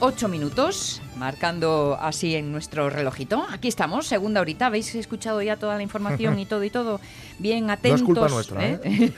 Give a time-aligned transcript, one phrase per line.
[0.00, 3.46] 8 minutos marcando así en nuestro relojito.
[3.52, 4.66] Aquí estamos, segunda horita.
[4.66, 6.98] ¿Habéis escuchado ya toda la información y todo y todo?
[7.38, 8.00] Bien No atentos.
[8.00, 9.12] es culpa nuestra, ¿eh?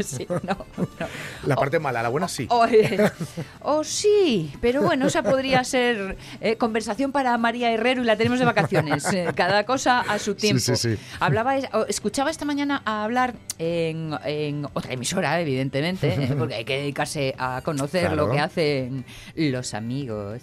[0.04, 1.06] sí, no, no.
[1.46, 2.46] La parte mala, la buena sí.
[2.50, 3.10] O, eh,
[3.62, 8.38] o sí, pero bueno, esa podría ser eh, conversación para María Herrero y la tenemos
[8.38, 9.04] de vacaciones.
[9.12, 10.60] Eh, cada cosa a su tiempo.
[10.60, 10.96] sí, sí.
[11.20, 11.56] Hablaba,
[11.88, 17.34] escuchaba esta mañana a hablar en, en otra emisora, evidentemente, eh, porque hay que dedicarse
[17.38, 18.16] a conocer Claro.
[18.26, 20.42] lo que hacen los amigos.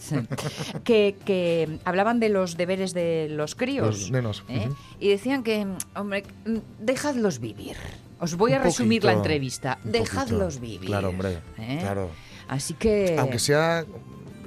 [0.83, 3.87] Que, que hablaban de los deberes de los críos.
[3.87, 4.69] Los nenos, ¿eh?
[4.99, 7.77] Y decían que, hombre, mm, dejadlos vivir.
[8.19, 9.79] Os voy a Un resumir la entrevista.
[9.83, 10.61] Dejadlos poquito.
[10.61, 10.89] vivir.
[10.89, 11.77] Claro, hombre, ¿eh?
[11.81, 12.09] claro.
[12.47, 13.15] Así que.
[13.17, 13.85] Aunque sea,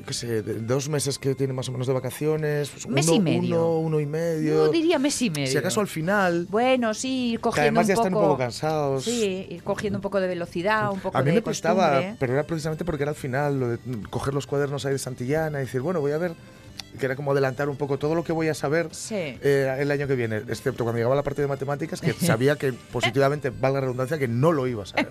[0.06, 3.16] qué sé, de- dos meses que tiene más o menos de vacaciones, pues Mes uno,
[3.16, 3.56] y medio.
[3.68, 4.54] Uno, uno y medio.
[4.54, 5.48] No diría mes y medio.
[5.48, 9.04] Si acaso al final, Bueno, sí, ir que cogiendo además ya están un poco cansados.
[9.04, 12.32] Sí, ir cogiendo un poco de velocidad, un poco A mí de me costaba, pero
[12.32, 15.64] era precisamente porque era al final, lo de coger los cuadernos ahí de Santillana y
[15.64, 16.32] decir, bueno, voy a ver,
[16.97, 19.14] que era como adelantar un poco todo lo que voy a saber Sí.
[19.14, 22.72] eh, el año que viene, excepto cuando llegaba la parte de matemáticas, que sabía que
[22.72, 25.08] positivamente, valga la redundancia, que no lo iba a saber.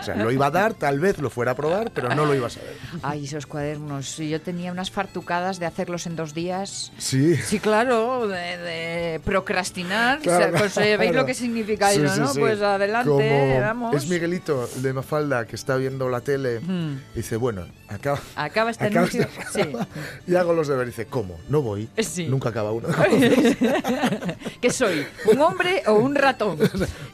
[0.00, 2.34] O sea, lo iba a dar, tal vez lo fuera a probar, pero no lo
[2.34, 2.74] iba a saber.
[3.02, 4.16] Ay, esos cuadernos.
[4.18, 6.92] Yo tenía unas fartucadas de hacerlos en dos días.
[6.98, 7.36] Sí.
[7.36, 10.20] Sí, claro, de, de procrastinar.
[10.20, 12.32] Claro, O sea, pues, eh, ¿Veis lo que significa Sí, eso, sí, no?
[12.34, 13.94] Pues adelante, Como vamos.
[13.94, 16.96] Es Miguelito, el de Mafalda, que está viendo la tele, Mm.
[17.14, 19.22] y dice, bueno, acaba, Acaba este acaba anuncio.
[19.22, 19.72] este-
[20.26, 20.96] y hago los deberes.
[20.96, 21.38] Dice, ¿cómo?
[21.48, 21.88] No voy.
[21.98, 22.26] Sí.
[22.26, 22.88] Nunca acaba uno.
[24.60, 25.04] ¿Qué soy?
[25.32, 26.58] ¿Un hombre o un ratón?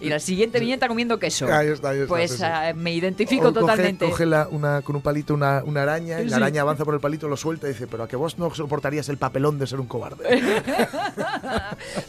[0.01, 1.47] Y la siguiente viñeta comiendo queso.
[1.53, 4.05] Ahí está, ahí está, Pues sí, ah, me identifico O coge- totalmente.
[4.09, 6.31] Coge, la- una, con un palito una, una araña, y Sí.
[6.31, 8.53] la araña avanza por el palito, lo suelta y dice, pero a que vos no
[8.55, 10.25] soportarías el papelón de ser un cobarde.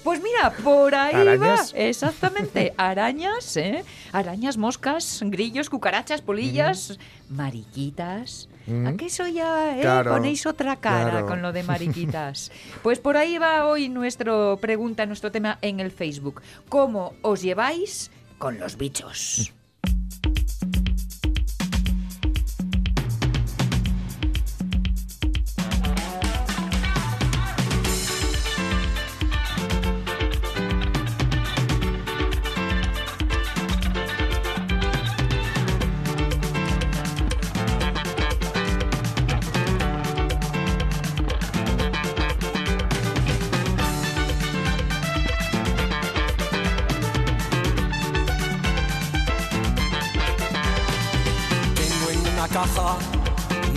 [0.04, 1.74] Pues mira, por ahí Arañas.
[1.74, 1.80] va.
[1.80, 2.74] Exactamente.
[2.78, 3.84] Arañas, ¿eh?
[4.12, 6.98] Arañas, moscas, grillos, cucarachas, polillas,
[7.30, 8.48] mariquitas.
[8.68, 8.88] Ujú.
[8.88, 9.82] ¿A qué eso ya eh?
[9.82, 11.28] Claro, ponéis otra cara claro.
[11.28, 12.52] con lo de mariquitas?
[12.84, 16.42] Pues por ahí va hoy nuestro pregunta, nuestro tema en el Facebook.
[16.70, 19.54] ¿Cómo os lleváis con los bichos?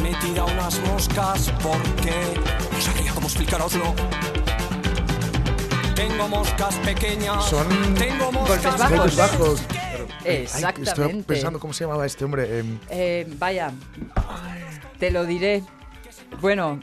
[0.02, 2.12] Metida unas moscas porque
[2.72, 3.94] no sabría cómo explicaroslo.
[5.94, 7.44] Tengo moscas pequeñas.
[7.48, 8.98] Son Tengo moscas golpes bajos.
[8.98, 9.62] Golpes bajos.
[10.24, 10.46] Ay,
[10.82, 12.58] estoy pensando cómo se llamaba este hombre.
[12.60, 13.72] em, Eh, vaya,
[14.98, 15.62] te lo diré.
[16.40, 16.80] Bueno,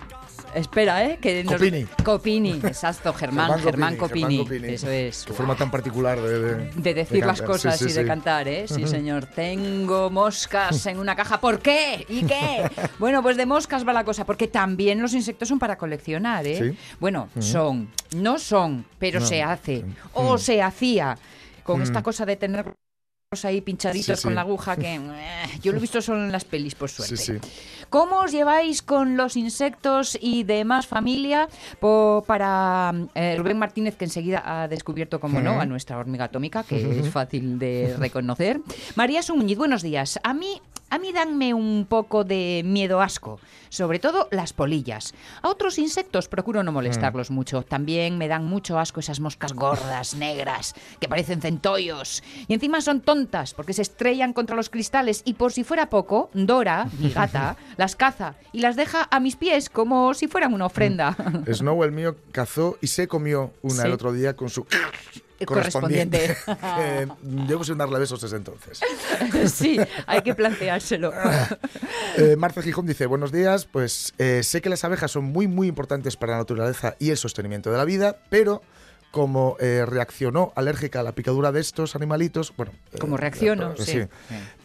[0.55, 1.17] espera, ¿eh?
[1.21, 1.85] Que nos- Copini.
[2.03, 4.37] Copini, exacto, Germán, Germán, Copini.
[4.37, 4.73] Germán Copini.
[4.73, 5.23] Eso es.
[5.25, 8.05] Qué forma tan particular de, de- De decir de las cosas Sí, sí, y de
[8.07, 8.65] cantar, ¿eh?
[8.67, 9.25] Sí, señor.
[9.27, 11.39] Tengo moscas en una caja.
[11.39, 12.05] ¿Por qué?
[12.09, 12.69] ¿Y qué?
[12.99, 16.71] Bueno, pues de moscas va la cosa, porque también los insectos son para coleccionar, ¿eh?
[16.73, 16.77] Sí.
[16.99, 19.83] Bueno, son, no son, pero No, se hace.
[20.13, 21.17] O se hacía.
[21.63, 22.73] Con esta cosa de tener
[23.43, 24.99] ahí pinchaditos Sí, con la aguja que eh,
[25.61, 27.17] yo lo he visto solo en las pelis por suerte.
[27.17, 27.84] Sí, sí.
[27.95, 31.47] ¿Cómo os lleváis con los insectos y demás familia?
[32.27, 36.99] Para eh, Rubén Martínez, que enseguida ha descubierto, como no, a nuestra hormiga atómica, que
[36.99, 38.59] es fácil de reconocer.
[38.95, 40.19] María Muñiz, buenos días.
[40.23, 43.39] A mí, a mí danme un poco de miedo asco,
[43.69, 45.13] sobre todo las polillas.
[45.41, 47.63] A otros insectos procuro no molestarlos mucho.
[47.63, 52.23] También me dan mucho asco esas moscas gordas, negras, que parecen centollos.
[52.47, 56.29] Y encima son tontas, porque se estrellan contra los cristales y por si fuera poco,
[56.33, 60.65] Dora, mi gata, las caza y las deja a mis pies como si fueran una
[60.65, 61.15] ofrenda.
[61.53, 63.87] Snow, el mío, cazó y se comió una Sí.
[63.87, 64.65] el otro día con su
[65.45, 66.35] Correspondiente.
[66.79, 67.07] Eh,
[67.47, 68.79] llevo sin darle besos desde entonces.
[69.53, 69.77] sí,
[70.07, 71.13] hay que planteárselo.
[72.17, 75.67] Eh, Marta Gijón dice, buenos días, pues eh, sé que las abejas son muy muy
[75.67, 78.61] importantes para la naturaleza y el sostenimiento de la vida, pero
[79.15, 82.73] como eh, reaccionó alérgica a la picadura de estos animalitos, bueno...
[82.91, 84.01] eh, Como reacciono, eh, sí.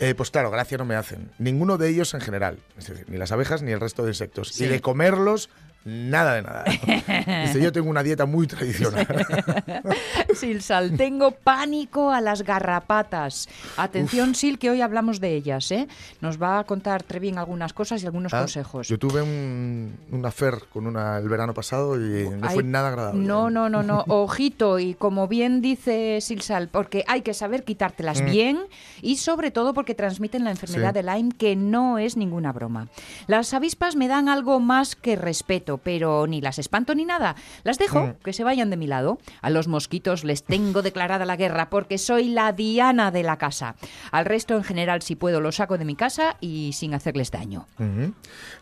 [0.00, 1.30] Eh, pues claro, gracia no me hacen.
[1.38, 2.58] Ninguno de ellos en general.
[2.76, 4.48] Es decir, ni las abejas ni el resto de insectos.
[4.48, 4.64] Sí.
[4.64, 5.50] Y de comerlos,
[5.84, 6.64] nada de nada.
[7.46, 9.06] Dice, yo tengo una dieta muy tradicional.
[10.34, 13.48] Silsal, tengo pánico a las garrapatas.
[13.76, 15.88] Atención, Sil, que hoy hablamos de ellas, ¿eh?
[16.20, 18.88] Nos va a contar Trevín algunas cosas y algunos Ah, consejos.
[18.88, 22.88] Yo tuve un, un affair con una el verano pasado y no Ay, fue nada
[22.88, 23.20] agradable.
[23.24, 24.04] No, no, no, no.
[24.08, 28.58] Ojito, y como bien dice Silsal, porque hay que saber quitártelas bien
[29.02, 30.80] y sobre todo porque transmiten la enfermedad Mm.
[30.80, 30.92] Sí.
[30.94, 32.88] de Lyme, que no es ninguna broma.
[33.26, 37.36] Las avispas me dan algo más que respeto, pero ni las espanto ni nada.
[37.64, 38.14] Las dejo Mm.
[38.24, 39.18] que se vayan de mi lado.
[39.42, 43.74] A los mosquitos les tengo declarada la guerra porque soy la diana de la casa.
[44.10, 47.66] Al resto, en general, si puedo, los saco de mi casa y sin hacerles daño.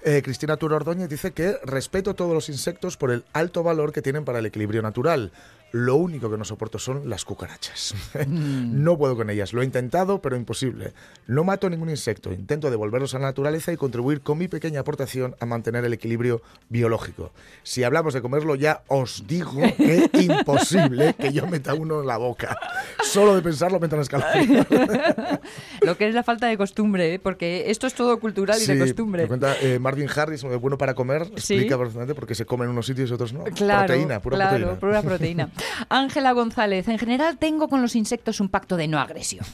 [0.05, 4.03] Eh, Cristina Turo Ordóñez dice que respeto todos los insectos por el alto valor que
[4.03, 5.33] tienen para el equilibrio natural.
[5.73, 7.95] Lo único que no soporto son las cucarachas.
[8.29, 9.53] no puedo con ellas.
[9.53, 10.93] Lo he intentado, pero imposible.
[11.27, 12.33] No mato ningún insecto.
[12.33, 16.41] Intento devolverlos a la naturaleza y contribuir con mi pequeña aportación a mantener el equilibrio
[16.69, 17.33] biológico.
[17.63, 22.17] Si hablamos de comerlo, ya os digo que imposible que yo meta uno en la
[22.17, 22.59] boca.
[23.05, 24.67] Solo de pensarlo me entra en escalofríos.
[25.83, 27.19] Lo que es la falta de costumbre, ¿eh?
[27.19, 29.23] porque esto es todo cultural y de costumbre.
[29.23, 31.55] me cuenta eh, Marvin Harris, de bueno para comer, Sí.
[31.55, 33.45] explica perfectamente por qué se come en unos sitios y otros no.
[33.45, 34.81] Claro, proteína, pura claro, proteína.
[34.81, 35.51] pura proteína.
[35.89, 39.45] Ángela González, en general tengo con los insectos un pacto de no agresión.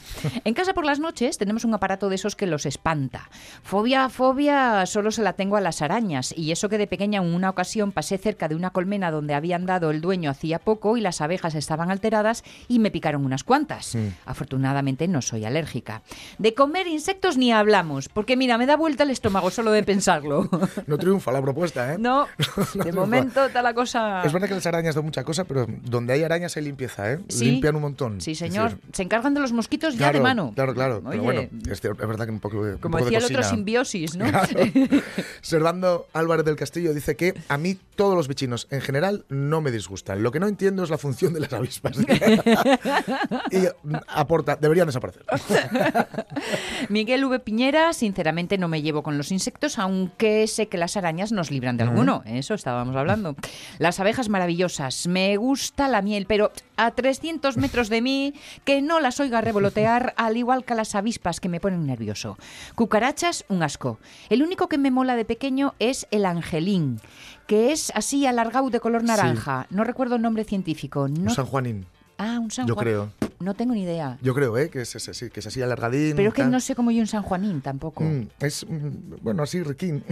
[0.43, 3.29] En casa por las noches tenemos un aparato de esos que los espanta.
[3.63, 6.33] Fobia, fobia, solo se la tengo a las arañas.
[6.37, 9.65] Y eso que de pequeña en una ocasión pasé cerca de una colmena donde habían
[9.65, 13.97] dado el dueño hacía poco y las abejas estaban alteradas y me picaron unas cuantas.
[14.25, 16.01] Afortunadamente no soy alérgica.
[16.37, 20.49] De comer insectos ni hablamos, porque mira, me da vuelta el estómago solo de pensarlo.
[20.87, 21.97] No triunfa la propuesta, ¿eh?
[21.97, 22.27] No,
[22.73, 22.99] de triunfa.
[22.99, 24.23] momento está la cosa...
[24.23, 25.65] Es verdad que las arañas dan mucha cosa, pero
[25.95, 27.19] donde hay arañas hay limpieza, ¿eh?
[27.29, 27.45] Sí.
[27.45, 28.21] Limpian un montón.
[28.21, 28.71] Sí, señor.
[28.71, 30.51] decir, Se encargan de los mosquitos ya de mano.
[30.53, 30.97] Claro, claro.
[30.97, 33.43] Oye, Pero bueno, es, verdad que un poco, un como poco de decía el otro,
[33.43, 34.25] simbiosis, ¿no?
[34.29, 34.47] Claro.
[35.41, 39.71] Servando Álvarez del Castillo dice que a mí todos los bichinos en general no me
[39.71, 40.21] disgustan.
[40.21, 41.97] Lo que no entiendo es la función de las avispas.
[43.51, 45.23] y mm, aporta, deberían desaparecer.
[46.89, 47.39] Miguel V.
[47.39, 51.77] Piñera, sinceramente no me llevo con los insectos, aunque sé que las arañas nos libran
[51.77, 52.23] de alguno.
[52.25, 53.35] Eso estábamos hablando.
[53.79, 55.07] Las abejas maravillosas.
[55.07, 58.33] Me gusta la miel, pero a 300 metros de mí,
[58.63, 62.37] que no las oiga revolotear, al igual que a las avispas que me ponen nervioso.
[62.75, 63.99] Cucarachas, un asco.
[64.29, 66.99] El único que me mola de pequeño es el angelín,
[67.47, 69.67] que es así alargado de color naranja.
[69.69, 71.07] No recuerdo el nombre científico.
[71.07, 71.31] No...
[71.31, 71.85] San Juanín,
[72.17, 73.11] Ah, un San yo Juan- creo.
[73.39, 74.17] No tengo ni idea.
[74.21, 74.69] Yo creo, ¿eh?
[74.69, 76.15] Que es ese, sí, que es así alargadín.
[76.15, 76.51] Pero es que tal.
[76.51, 78.01] no sé cómo yo un San Juanín tampoco.
[78.03, 80.03] Mm, es, mm, bueno, así riquín.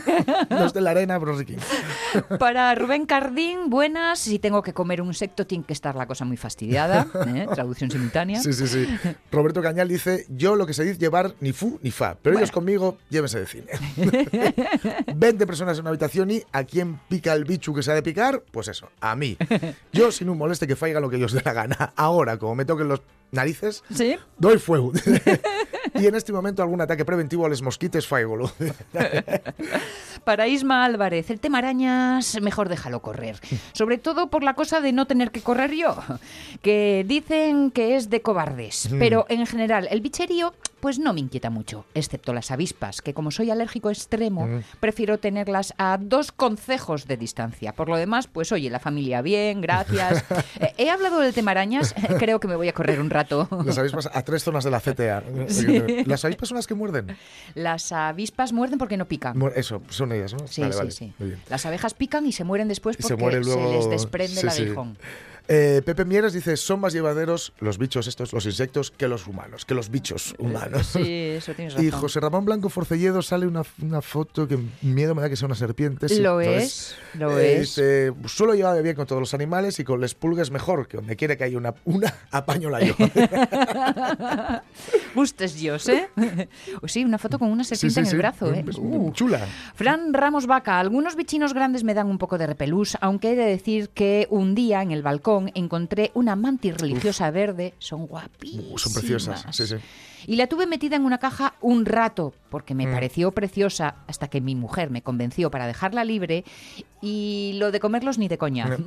[0.50, 1.58] no es de la arena, pero riquín.
[2.38, 4.20] Para Rubén Cardín, buenas.
[4.20, 7.06] Si tengo que comer un insecto, tiene que estar la cosa muy fastidiada.
[7.26, 7.46] ¿eh?
[7.54, 8.40] Traducción simultánea.
[8.40, 8.86] Sí, sí, sí.
[9.30, 12.50] Roberto Cañal dice, yo lo que se dice llevar ni fu ni fa, pero ellos
[12.50, 13.66] conmigo llévense de cine.
[15.14, 18.02] 20 personas en una habitación y ¿a quién pica el bicho que se ha de
[18.02, 18.42] picar?
[18.50, 19.36] Pues eso, a mí.
[19.92, 21.92] Yo sin un moleste que faiga lo que ellos dé la gana.
[21.96, 24.16] Ahora, como me toquen los narices, ¿Sí?
[24.38, 24.92] doy fuego.
[25.94, 28.52] y en este momento algún ataque preventivo a los mosquites faigolo.
[30.24, 33.40] Para Isma Álvarez, el tema arañas, mejor déjalo correr.
[33.72, 35.96] Sobre todo por la cosa de no tener que correr yo.
[36.62, 38.88] Que dicen que es de cobardes.
[38.98, 41.84] Pero en general, el bicherío, pues no me inquieta mucho.
[41.94, 44.48] Excepto las avispas, que como soy alérgico extremo,
[44.80, 47.72] prefiero tenerlas a dos concejos de distancia.
[47.72, 50.24] Por lo demás, pues oye, la familia bien, gracias.
[50.60, 53.48] Eh, he hablado del tema arañas, creo que me voy a correr un rato.
[53.64, 55.22] Las avispas a tres zonas de la CTA.
[56.06, 57.16] Las avispas son las que muerden.
[57.54, 59.40] Las avispas muerden porque no pican.
[59.54, 60.46] Eso, son ellas, ¿no?
[60.48, 61.12] Sí, Vale, sí, vale, sí.
[61.48, 63.72] Las abejas pican y se mueren después porque se muere luego.
[63.72, 64.62] les desprende el sí.
[64.62, 64.96] aguijón.
[65.48, 69.64] Eh, Pepe Mieres dice: son más llevaderos los bichos estos, los insectos, que los humanos,
[69.64, 70.86] que los bichos humanos.
[70.88, 71.88] Sí, eso tienes razón.
[71.88, 75.46] Y José Ramón Blanco Forcelledo sale una, una foto que miedo me da que sea
[75.46, 76.08] una serpiente.
[76.08, 77.60] sí, Lo es, lo Eh, es.
[77.76, 81.16] dice, suelo llevar bien con todos los animales y con les pulgas mejor, que donde
[81.16, 82.94] quiere que haya una, una apaño la yo.
[85.14, 86.08] Gustes Dios, ¿eh?
[86.86, 88.16] Sí, una foto con una Sí, serpiente sí, en el sí.
[88.16, 88.64] brazo, ¿eh?
[88.78, 89.12] Uh.
[89.12, 89.46] Chula.
[89.74, 93.44] Fran Ramos Vaca, algunos bichinos grandes me dan un poco de repelús, aunque he de
[93.44, 98.80] decir que un día en el balcón encontré una mantis religiosa verde, son guapísimas.
[98.80, 99.44] Son preciosas.
[99.50, 99.76] Sí, sí.
[100.26, 102.92] Y la tuve metida en una caja un rato, porque me Mm.
[102.92, 106.44] pareció preciosa, hasta que mi mujer me convenció para dejarla libre.
[107.04, 108.76] Y lo de comerlos ni de coña.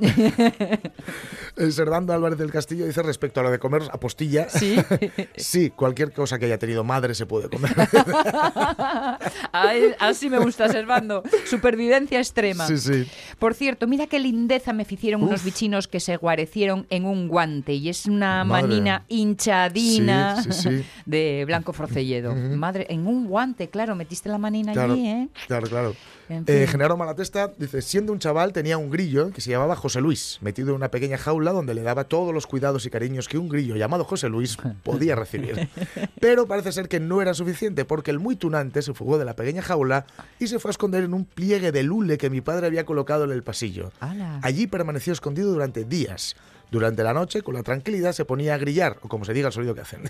[1.58, 4.46] Eh, Servando Álvarez del Castillo dice respecto a lo de comer apostilla.
[4.50, 4.76] Sí.
[5.36, 7.72] sí, cualquier cosa que haya tenido madre se puede comer.
[9.52, 11.22] Ay, Así me gusta, Servando.
[11.46, 12.66] Supervivencia extrema.
[12.66, 13.06] sí, sí.
[13.38, 17.72] Por cierto, mira qué lindeza me hicieron unos bichinos que se guarecieron en un guante
[17.74, 18.62] y es una Madre.
[18.68, 22.34] manina hinchadina Sí, de Blanco Forcelledo.
[22.34, 25.28] Madre, en un guante, claro, metiste la manina Claro, allí, ¿eh?
[25.46, 25.94] claro, claro.
[26.28, 26.66] En Eh.
[26.66, 30.70] Genaro Malatesta dice, siendo un chaval tenía un grillo que se llamaba José Luis, metido
[30.70, 33.76] en una pequeña jaula donde le daba todos los cuidados y cariños que un grillo
[33.76, 35.68] llamado José Luis podía recibir.
[36.20, 39.36] Pero parece ser que no era suficiente porque el muy tunante se fugó de la
[39.36, 40.06] pequeña jaula
[40.40, 43.24] y se fue a esconder en un pliegue de lule que mi padre había colocado
[43.24, 43.92] en el pasillo.
[44.00, 44.40] ¡Hala!
[44.42, 46.34] Allí permaneció escondido durante días.
[46.70, 49.52] Durante la noche, con la tranquilidad, se ponía a grillar, o como se diga el
[49.52, 50.02] sonido que hacen.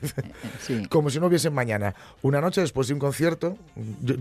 [0.60, 0.86] Sí.
[0.90, 1.94] como si no hubiese mañana.
[2.22, 3.56] Una noche después de un concierto,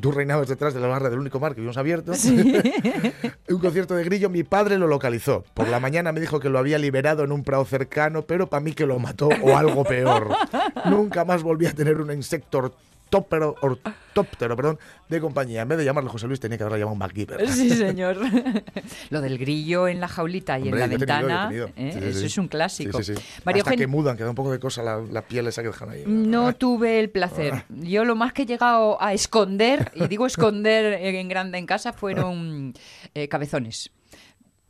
[0.01, 2.12] tú reinabas detrás de la barra del único bar que habíamos abierto,
[3.50, 5.44] un concierto de grillo, mi padre lo localizó.
[5.54, 8.62] Por la mañana me dijo que lo había liberado en un prado cercano, pero para
[8.62, 10.30] mí que lo mató o algo peor.
[10.86, 12.74] Nunca más volví a tener un insecto
[13.15, 14.79] ortóptero, ortóptero perdón,
[15.10, 15.62] de compañía.
[15.62, 17.48] En vez de llamarle José Luis, tenía que haberlo llamado MacGyver.
[17.50, 18.17] Sí, señor.
[19.10, 21.67] Lo del grillo en la jaulita y Hombre, en la ventana, tenido.
[21.75, 21.91] ¿eh?
[21.93, 22.25] Sí, sí, eso sí.
[22.25, 22.98] es un clásico.
[23.00, 23.41] Sí, sí, sí.
[23.43, 25.89] María Hasta que mudan, queda un poco de cosa la, la piel esa que dejan
[25.89, 26.03] ahí.
[26.07, 26.53] No Ay.
[26.55, 27.65] tuve el placer.
[27.69, 31.93] Yo lo más que he llegado a esconder, y digo esconder en grande en casa,
[31.93, 32.74] fueron
[33.13, 33.91] eh, cabezones.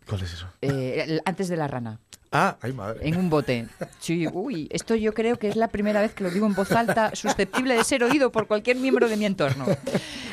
[0.08, 0.48] ¿Cuál es eso?
[0.62, 2.00] Eh, antes de la rana,
[2.36, 3.08] Ah, ay madre.
[3.08, 3.68] en un bote.
[4.00, 6.72] Sí, uy, esto yo creo que es la primera vez que lo digo en voz
[6.72, 9.66] alta, susceptible de ser oído por cualquier miembro de mi entorno.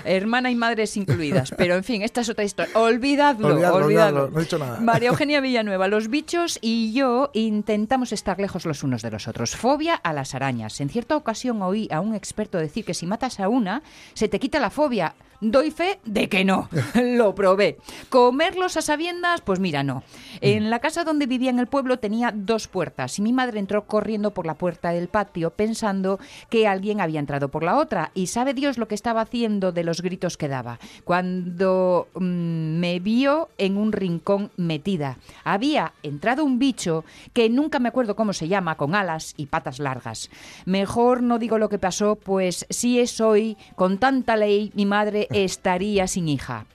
[0.05, 1.55] Hermana y madres incluidas.
[1.57, 2.77] Pero en fin, esta es otra historia.
[2.77, 4.81] Olvidadlo, Olvidadlo, no he dicho nada.
[4.81, 9.55] María Eugenia Villanueva, los bichos y yo intentamos estar lejos los unos de los otros.
[9.55, 10.81] Fobia a las arañas.
[10.81, 13.83] En cierta ocasión oí a un experto decir que si matas a una,
[14.15, 15.15] se te quita la fobia.
[15.43, 16.69] Doy fe de que no.
[16.95, 17.79] Lo probé.
[18.09, 20.05] Comerlos a sabiendas, pues mira, no.
[20.41, 23.87] En la casa donde vivía en el pueblo tenía dos puertas y mi madre entró
[23.87, 26.19] corriendo por la puerta del patio pensando
[26.49, 29.85] que alguien había entrado por la otra y sabe Dios lo que estaba haciendo de
[29.85, 30.79] los gritos que daba.
[31.05, 37.89] Cuando mm, me vio en un rincón metida, había entrado un bicho que nunca me
[37.89, 40.31] acuerdo cómo se llama, con alas y patas largas.
[40.67, 45.29] Mejor no digo lo que pasó, pues si es hoy, con tanta ley, mi madre
[45.33, 46.67] estaría sin hija.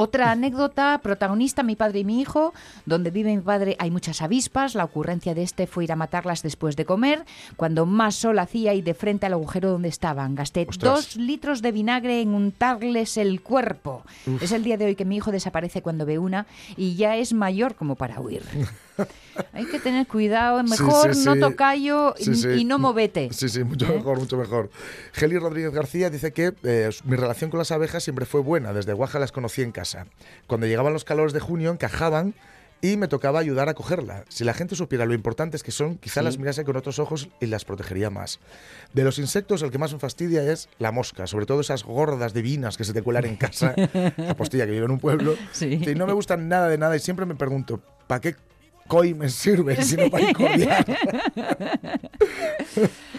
[0.00, 2.54] Otra anécdota, protagonista, mi padre y mi hijo.
[2.86, 4.76] Donde vive mi padre hay muchas avispas.
[4.76, 7.24] La ocurrencia de este fue ir a matarlas después de comer,
[7.56, 10.36] cuando más sol hacía y de frente al agujero donde estaban.
[10.36, 10.94] Gasté Ostras.
[10.94, 14.04] dos litros de vinagre en untarles el cuerpo.
[14.40, 17.32] Es el día de hoy que mi hijo desaparece cuando ve una y ya es
[17.32, 18.44] mayor como para huir.
[19.52, 21.40] hay que tener cuidado, Sí, mejor sí, no sí.
[21.40, 23.28] tocayo y- no movete.
[23.32, 23.96] Sí, sí, mucho ¿Eh?
[23.96, 24.70] mejor, mucho mejor.
[25.12, 28.72] Geli Rodríguez García dice que eh, mi relación con las abejas siempre fue buena.
[28.72, 30.06] Desde Guaja las conocí en casa.
[30.46, 32.34] Cuando llegaban los calores de junio, encajaban
[32.80, 34.24] y me tocaba ayudar a cogerla.
[34.28, 36.24] Si la gente supiera lo importantes que son, quizá Sí.
[36.26, 38.38] las mirase con otros ojos y las protegería más.
[38.94, 42.34] De los insectos, el que más me fastidia es la mosca, sobre todo esas gordas
[42.34, 43.74] divinas que se te cuelan en casa.
[44.16, 45.34] la postilla que vive en un pueblo.
[45.50, 45.80] Sí.
[45.84, 48.36] Y no me gustan nada de nada y siempre me pregunto, ¿para qué
[48.88, 50.84] coi me sirven si no para incordiar?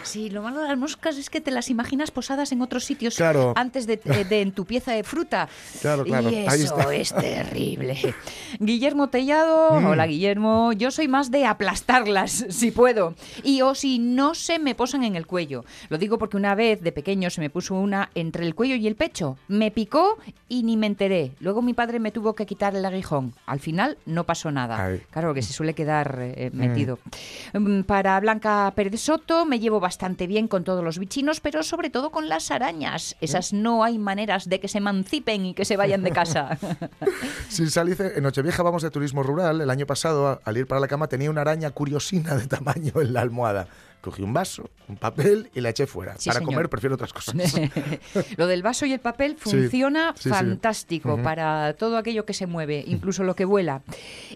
[0.04, 3.16] Sí, lo malo de las moscas es que te las imaginas posadas en otros sitios
[3.18, 3.54] Claro.
[3.58, 5.50] antes de, de- de en tu pieza de fruta.
[5.82, 8.16] Claro, claro, Y eso es terrible.
[8.60, 9.86] Guillermo Tellado, Mm.
[9.86, 10.72] hola Guillermo.
[10.74, 13.14] Yo soy más de aplastarlas, si puedo.
[13.44, 15.66] Y o si no se me posan en el cuello.
[15.90, 18.88] Lo digo porque una vez de pequeño se me puso una entre el cuello y
[18.88, 19.38] el pecho.
[19.48, 21.34] Me picó y ni me enteré.
[21.40, 23.34] Luego mi padre me tuvo que quitar el aguijón.
[23.46, 24.84] Al final no pasó nada.
[24.84, 25.02] Ay.
[25.12, 27.00] Claro que se suele quedar eh, metido.
[27.54, 31.90] Mm, Para Blanca Pérez Soto me llevo bastante bien con todos los bichinos, pero sobre
[31.90, 33.18] todo con las arañas.
[33.20, 36.58] Esas no hay maneras de que se emancipen y que se vayan de casa.
[37.50, 39.60] Sin Salice, en Nochevieja vamos de turismo rural.
[39.60, 43.12] El año pasado, al ir para la cama, tenía una araña curiosina de tamaño en
[43.12, 43.68] la almohada.
[44.02, 46.16] Cogí un vaso, un papel y la eché fuera.
[46.18, 46.54] Sí, para señor.
[46.54, 47.36] comer prefiero otras cosas.
[48.38, 50.30] Lo del vaso y el papel funciona sí, sí.
[50.30, 53.82] fantástico para todo aquello que se mueve, incluso lo que vuela.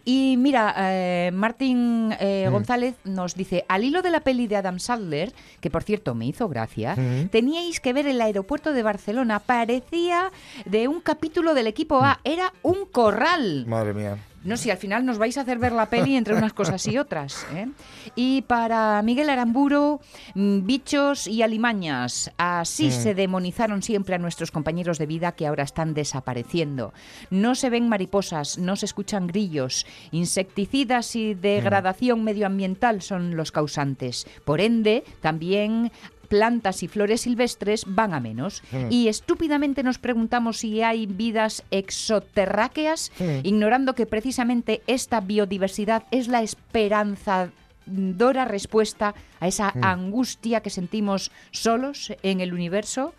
[0.03, 2.51] Y mira, eh, Martín eh, Mm.
[2.51, 6.25] González nos dice, al hilo de la peli de Adam Sandler, que por cierto me
[6.25, 6.95] hizo gracia,
[7.31, 10.31] teníais que ver el aeropuerto de Barcelona, parecía
[10.65, 12.03] de un capítulo del equipo Mm.
[12.03, 13.65] A, era un corral.
[13.67, 14.17] Madre mía.
[14.43, 16.97] No, si al final nos vais a hacer ver la peli entre unas cosas y
[16.97, 17.45] otras.
[17.53, 17.67] ¿eh?
[18.15, 20.01] Y para Miguel Aramburo,
[20.35, 22.31] mm, bichos y alimañas.
[22.37, 26.93] Así se demonizaron siempre a nuestros compañeros de vida que ahora están desapareciendo.
[27.29, 29.85] No se ven mariposas, no se escuchan grillos.
[30.11, 34.27] Insecticidas y degradación medioambiental son los causantes.
[34.43, 35.91] Por ende, también
[36.27, 38.63] plantas y flores silvestres van a menos.
[38.89, 43.11] Y estúpidamente nos preguntamos si hay vidas exoterráqueas,
[43.43, 52.13] ignorando que precisamente esta biodiversidad es la esperanzadora respuesta a esa angustia que sentimos solos
[52.23, 53.13] en el universo.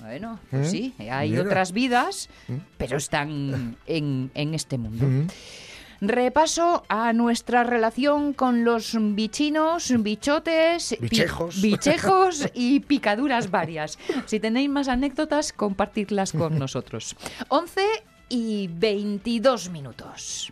[0.00, 1.42] Bueno, pues sí, hay Mira.
[1.42, 2.28] otras vidas,
[2.78, 5.32] pero están en, en este mundo.
[6.04, 11.06] Repaso a nuestra relación con los bichinos, bichotes, pi-
[11.62, 14.00] bichejos y picaduras varias.
[14.26, 17.14] Si tenéis más anécdotas, compartidlas con nosotros.
[17.48, 17.82] 11
[18.28, 20.50] y 22 minutos.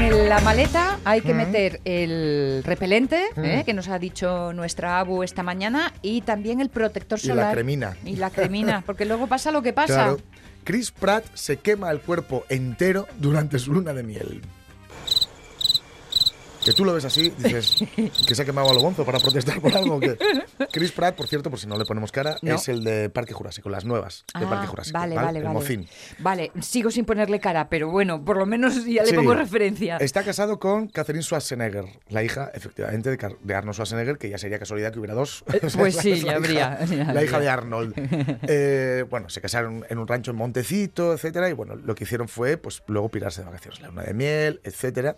[0.00, 3.62] En la maleta hay que meter el repelente, ¿eh?
[3.66, 7.52] que nos ha dicho nuestra Abu esta mañana, y también el protector Y la solar.
[7.54, 7.96] cremina.
[8.04, 9.94] Y la cremina, porque luego pasa lo que pasa.
[9.94, 10.18] Claro.
[10.62, 14.42] Chris Pratt se quema el cuerpo entero durante su luna de miel.
[16.68, 17.76] Que tú lo ves así, dices
[18.26, 19.98] que se ha quemado a lo bonzo para protestar por algo.
[20.00, 20.18] Que...
[20.70, 22.56] Chris Pratt, por cierto, por si no le ponemos cara, No.
[22.56, 24.98] es el de Parque Jurásico, las nuevas de Ah, Parque Jurásico.
[24.98, 25.54] Vale, vale, vale.
[25.54, 25.88] mocín.
[26.18, 29.14] Vale, sigo sin ponerle cara, pero bueno, por lo menos ya le Sí.
[29.16, 29.96] pongo referencia.
[29.96, 34.92] Está casado con Catherine Schwarzenegger, la hija, efectivamente, de, Arnold Schwarzenegger, que ya sería casualidad
[34.92, 35.44] que hubiera dos.
[35.78, 37.94] pues Es sí, ya habría, hija- ya La hija de Arnold.
[38.50, 42.28] Eh, bueno, se casaron en un rancho en Montecito, etcétera, y bueno, lo que hicieron
[42.28, 45.16] fue, pues, luego pirarse de vacaciones, la luna de miel, etcétera.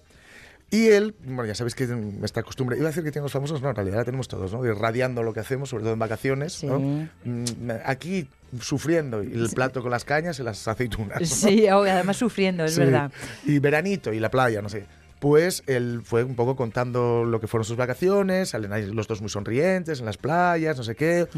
[0.72, 1.88] Y él, bueno, ya sabéis que
[2.22, 4.52] esta costumbre, iba a decir que tienen los famosos, no, en realidad la tenemos todos,
[4.52, 4.64] ¿no?
[4.64, 6.78] Irradiando lo que hacemos, sobre todo en vacaciones, ¿no?
[6.78, 7.28] Sí.
[7.28, 7.44] Mm,
[7.84, 8.28] Aquí
[8.60, 11.20] sufriendo, y el plato con las cañas y las aceitunas.
[11.20, 11.26] ¿no?
[11.26, 12.80] Sí, oh, además sufriendo, es Sí.
[12.80, 13.10] verdad.
[13.44, 14.86] Y veranito y la playa, no sé.
[15.20, 19.20] Pues él fue un poco contando lo que fueron sus vacaciones, salen ahí los dos
[19.20, 21.28] muy sonrientes en las playas, no sé qué.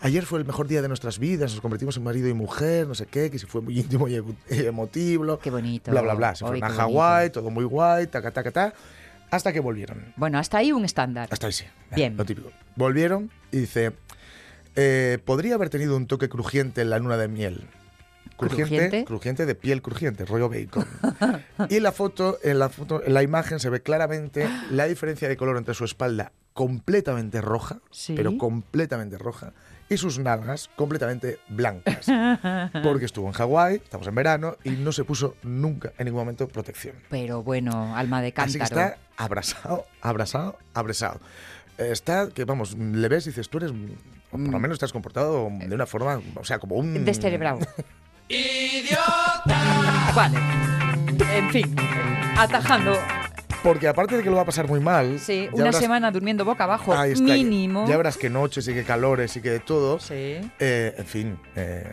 [0.00, 2.94] Ayer fue el mejor día de nuestras vidas, nos convertimos en marido y mujer, no
[2.94, 5.38] sé qué, que si fue muy íntimo y emo- y emotivo.
[5.40, 5.90] Qué bonito.
[5.90, 6.34] Bla, bla, bla.
[6.36, 6.74] Se Ay, fueron a.
[6.74, 8.74] Hawái, todo muy guay, taca, taca, ta.
[9.32, 10.12] Hasta que volvieron.
[10.16, 11.26] Bueno, hasta ahí un estándar.
[11.32, 11.64] Hasta ahí sí.
[11.96, 12.16] Bien.
[12.16, 12.52] Lo típico.
[12.76, 13.92] Volvieron y dice,
[14.76, 17.66] eh, podría haber tenido un toque crujiente en la luna de miel.
[18.36, 19.04] Crujiente, ¿Crujiente?
[19.04, 20.86] crujiente de piel crujiente, rollo bacon.
[21.68, 25.28] y en la foto, en la foto, en la imagen se ve claramente la diferencia
[25.28, 28.14] de color entre su espalda completamente roja, Sí.
[28.14, 29.52] pero completamente roja,
[29.88, 32.06] y sus nalgas completamente blancas.
[32.82, 36.48] Porque estuvo en Hawái, estamos en verano, y no se puso nunca en ningún momento
[36.48, 36.96] protección.
[37.10, 38.80] Pero bueno, alma de Así que cántaro.
[38.92, 39.86] está abrazado,
[40.74, 41.20] abrazado.
[41.78, 43.70] Eh, Está, que vamos, le ves y dices, tú eres,
[44.30, 47.04] o por lo menos estás comportado de una forma, o sea, como un...
[47.04, 47.58] Descerebrado.
[50.14, 50.38] Vale.
[51.34, 51.76] En fin,
[52.36, 53.21] atajando.
[53.62, 55.20] Porque aparte de que lo va a pasar muy mal...
[55.20, 57.86] Sí, ya una semana durmiendo boca abajo, está, mínimo.
[57.86, 60.00] Ya verás que noches y que calores y que de todo.
[60.00, 60.40] Sí.
[60.58, 61.84] Eh, en fin, eh,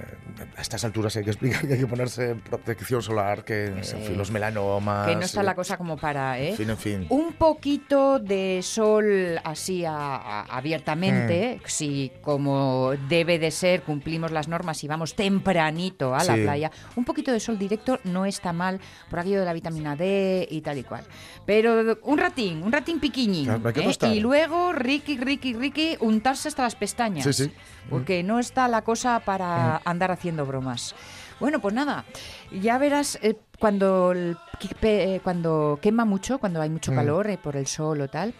[0.57, 4.17] a estas alturas hay que explicar que hay que ponerse protección solar, que en fin,
[4.17, 5.07] los melanomas...
[5.07, 6.49] Que no está eh, la cosa como para, ¿eh?
[6.49, 7.05] En fin, en fin.
[7.09, 11.67] Un poquito de sol así a- a- abiertamente, Mm.
[11.67, 16.41] si como debe de ser cumplimos las normas y vamos tempranito a la Sí.
[16.41, 18.79] playa, un poquito de sol directo no está mal
[19.09, 21.03] por aquello de la vitamina D y tal y cual.
[21.45, 23.45] Pero un ratín, un ratín piquiñín.
[23.45, 24.15] Claro, ¿eh?
[24.15, 27.23] Y luego, Ricky, Ricky, Ricky, untarse hasta las pestañas.
[27.25, 27.51] Sí, sí.
[27.89, 30.95] Porque no está la cosa para andar haciendo bromas.
[31.39, 32.03] Bueno, pues nada,
[32.51, 34.37] ya verás eh, cuando, el-
[34.81, 36.95] eh, cuando quema mucho, cuando hay mucho Mm.
[36.95, 38.33] calor eh, por el sol o tal,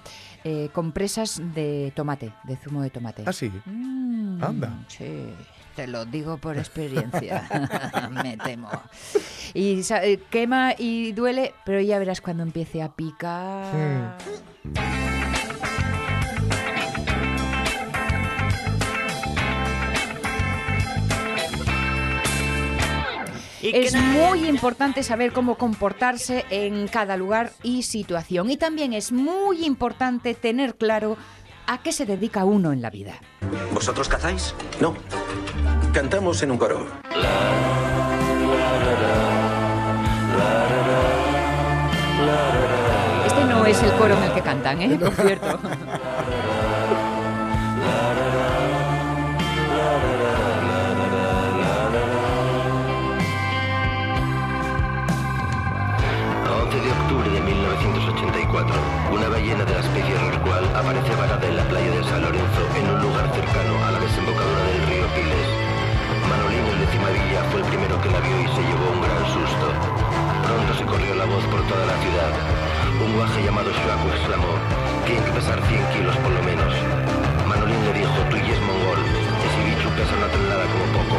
[0.74, 3.24] compresas de tomate, de zumo de tomate.
[3.26, 3.52] Ah, sí.
[3.66, 4.86] Mm, Anda.
[4.88, 5.06] Sí,
[5.80, 7.48] te lo digo por experiencia,
[8.12, 8.70] me temo.
[9.54, 14.18] Y eh, quema y duele, pero ya verás cuando empiece a picar.
[23.62, 28.50] Es muy importante saber cómo comportarse en cada lugar y situación.
[28.50, 31.18] Y también es muy importante tener claro
[31.68, 33.14] a qué se dedica uno en la vida.
[33.74, 34.56] ¿Vosotros cazáis?
[34.82, 34.96] No.
[35.94, 36.86] Cantamos en un coro.
[43.26, 44.98] Este no es el coro en el que cantan, ¿eh?
[45.00, 45.60] Por cierto.
[56.46, 58.76] A 11 de octubre de 1984,
[59.12, 62.90] una ballena de la especie rorcual aparece varada en la playa de San Lorenzo, en
[62.90, 64.89] un lugar cercano a la desembocadura del río
[66.80, 66.86] de
[67.52, 69.68] fue el primero que la vio y se llevó un gran susto.
[70.48, 72.32] Pronto se corrió la voz por toda la ciudad.
[73.04, 74.54] Un guaje llamado Shuaku exclamó,
[75.06, 76.72] tiene que pesar 100 kilos por lo menos.
[77.48, 79.00] Manolín le dijo, tú y es mongol,
[79.44, 81.18] ese bicho pesa una tonelada como poco.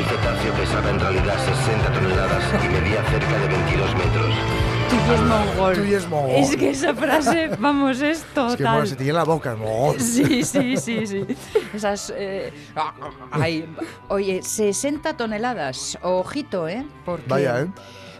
[0.00, 4.79] El cetáceo pesaba en realidad 60 toneladas y medía cerca de 22 metros.
[4.90, 5.74] Tú y es mongol.
[5.74, 6.30] Tú y es mongol.
[6.36, 8.86] Es que esa frase, vamos, es Es que bueno, total.
[8.88, 9.54] se te llena la boca.
[9.54, 9.94] No.
[9.98, 11.26] Sí, sí, sí, sí.
[11.74, 12.12] Esas.
[12.16, 12.52] eh,
[13.30, 13.68] ay,
[14.08, 15.98] oye, 60 toneladas.
[16.02, 16.84] Ojito, ¿eh?
[17.04, 17.66] Porque, Vaya, ¿eh?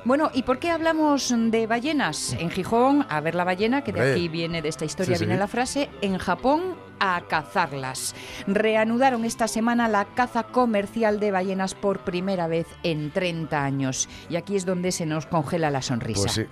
[0.04, 2.32] Bueno, ¿y por qué hablamos de ballenas?
[2.38, 5.34] En Gijón, a ver la ballena, que de aquí viene, de esta historia Sí, viene
[5.34, 5.38] sí.
[5.40, 5.90] la frase.
[6.00, 8.14] En Japón, a cazarlas.
[8.46, 14.08] Reanudaron esta semana la caza comercial de ballenas por primera vez en 30 años.
[14.30, 16.22] Y aquí es donde se nos congela la sonrisa.
[16.22, 16.44] Pues sí.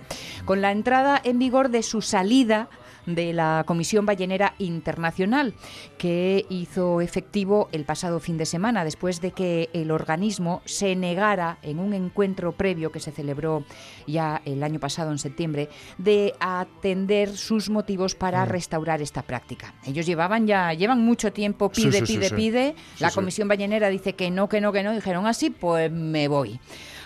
[0.45, 2.69] Con la entrada en vigor de su salida
[3.15, 5.53] de la Comisión Ballenera Internacional,
[5.97, 11.57] que hizo efectivo el pasado fin de semana, después de que el organismo se negara
[11.61, 13.63] en un encuentro previo que se celebró
[14.07, 18.49] ya el año pasado, en septiembre, de atender sus motivos para Mm.
[18.49, 19.73] restaurar esta práctica.
[19.85, 22.35] Ellos llevaban ya, llevan mucho tiempo, pide, sí, sí, pide, sí.
[22.35, 22.75] pide.
[22.99, 23.11] La.
[23.11, 24.93] Comisión Ballenera dice que no, que no, que no.
[24.93, 26.59] Dijeron así, pues me voy.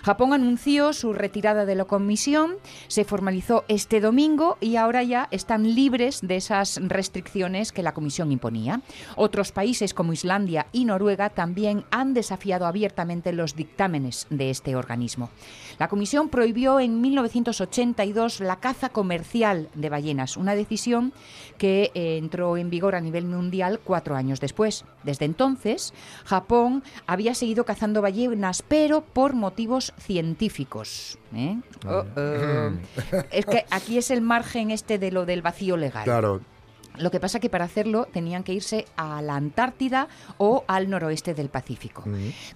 [0.04, 2.56] Japón anunció su retirada de la comisión,
[2.88, 8.30] se formalizó este domingo y ahora ya están libres de esas restricciones que la comisión
[8.30, 8.82] imponía.
[9.16, 15.30] Otros países como Islandia y Noruega también han desafiado abiertamente los dictámenes de este organismo.
[15.78, 21.14] La comisión prohibió en 1982 la caza comercial de ballenas, una decisión
[21.56, 24.84] que eh, entró en vigor a nivel mundial cuatro años después.
[25.02, 25.94] Desde entonces,
[26.26, 31.18] Japón había seguido cazando ballenas, pero por motivos científicos.
[31.34, 31.58] ¿eh?
[31.86, 32.70] Oh, oh.
[33.30, 36.04] Es que aquí es el margen este de lo del vacío legal.
[36.04, 36.40] Claro.
[36.96, 40.06] Lo que pasa que para hacerlo tenían que irse a la Antártida
[40.38, 42.04] o al noroeste del Pacífico.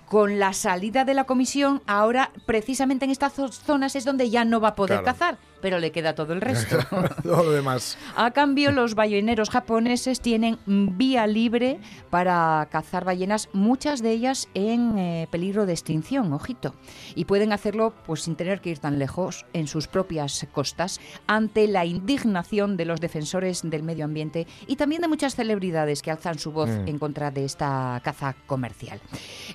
[0.07, 4.45] Con la salida de la comisión, ahora precisamente en estas zo- zonas es donde ya
[4.45, 5.05] no va a poder Claro.
[5.19, 6.79] cazar, pero le queda todo el resto.
[7.23, 7.99] Todo lo demás.
[8.17, 14.99] A cambio, los balleneros japoneses tienen vía libre para cazar ballenas, muchas de ellas en
[14.99, 16.75] eh, peligro de extinción, ojito.
[17.15, 21.67] Y pueden hacerlo pues sin tener que ir tan lejos en sus propias costas, ante
[21.67, 26.39] la indignación de los defensores del medio ambiente y también de muchas celebridades que alzan
[26.39, 29.01] su voz en contra de esta caza comercial.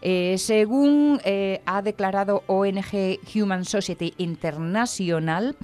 [0.01, 5.55] Eh, según eh, ha declarado ONG Human Society International,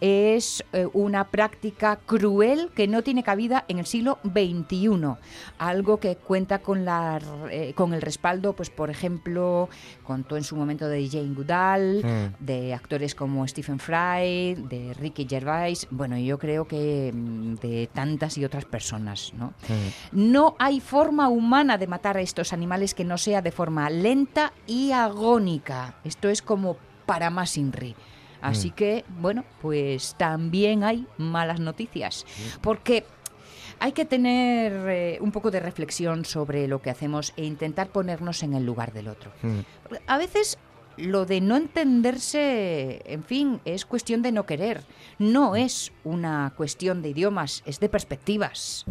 [0.00, 5.16] es eh, una práctica cruel que no tiene cabida en el siglo XXI.
[5.58, 7.20] Algo que cuenta con, la,
[7.50, 9.68] eh, con el respaldo, pues por ejemplo,
[10.04, 15.86] contó en su momento de Jane Goodall, de actores como Stephen Fry, de Ricky Gervais,
[15.90, 19.32] bueno, yo creo que mm, de tantas y otras personas.
[19.34, 19.54] ¿no?
[20.12, 24.52] no hay forma humana de matar a estos animales que no sea de forma lenta
[24.66, 25.96] y agónica.
[26.04, 27.94] Esto es como para más Inri.
[28.44, 32.26] Así que, bueno, pues también hay malas noticias.
[32.60, 33.04] Porque
[33.80, 38.42] hay que tener eh, un poco de reflexión sobre lo que hacemos e intentar ponernos
[38.42, 39.32] en el lugar del otro.
[40.06, 40.58] A veces
[40.98, 44.84] lo de no entenderse, en fin, es cuestión de no querer.
[45.18, 48.84] No es una cuestión de idiomas, es de perspectivas.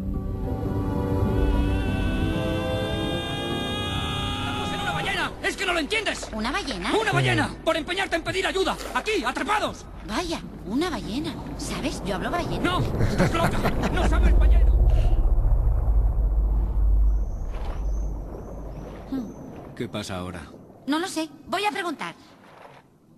[5.54, 6.28] ¡Es que no lo entiendes!
[6.34, 6.92] ¿Una ballena?
[7.00, 7.56] ¡Una ballena!
[7.64, 8.76] ¡Por empeñarte en pedir ayuda!
[8.96, 9.86] ¡Aquí, atrapados!
[10.08, 11.36] Vaya, una ballena.
[11.60, 12.02] ¿Sabes?
[12.04, 12.64] Yo hablo ballena.
[12.64, 12.80] ¡No!
[12.80, 13.60] ¡Estás loca!
[13.94, 14.72] ¡No sabes ballena!
[19.78, 20.42] ¿Qué pasa ahora?
[20.88, 21.30] No lo sé.
[21.46, 22.16] Voy a preguntar.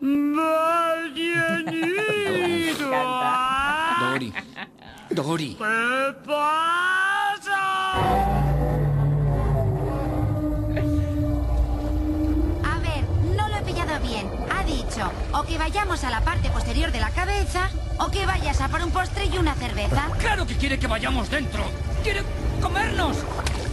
[4.02, 4.34] Dori.
[5.10, 5.58] Dori.
[5.62, 6.14] A
[14.96, 18.68] dicho o que vayamos a la parte posterior de la cabeza o que vayas a
[18.70, 20.10] por un postre y una cerveza.
[20.20, 21.64] ¡Claro que quiere que vayamos dentro!
[22.04, 22.24] ¡Quiere
[22.62, 23.18] comernos!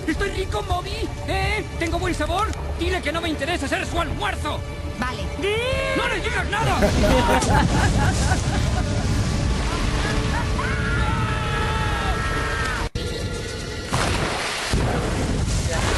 [0.07, 1.09] ¿Estoy rico, Moby?
[1.29, 1.65] ¿Eh?
[1.79, 2.49] ¿Tengo buen sabor?
[2.79, 4.61] Dile que no me interesa ser su almuerzo.
[4.99, 5.23] Vale.
[5.97, 6.79] ¡No le digas nada!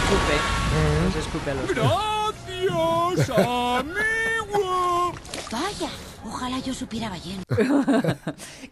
[0.05, 0.37] Escupe.
[1.05, 1.69] Los escupe a los
[3.15, 4.14] ¡Gracias, amigo!
[5.65, 5.89] Vaya,
[6.27, 7.43] ojalá yo supiera ballena.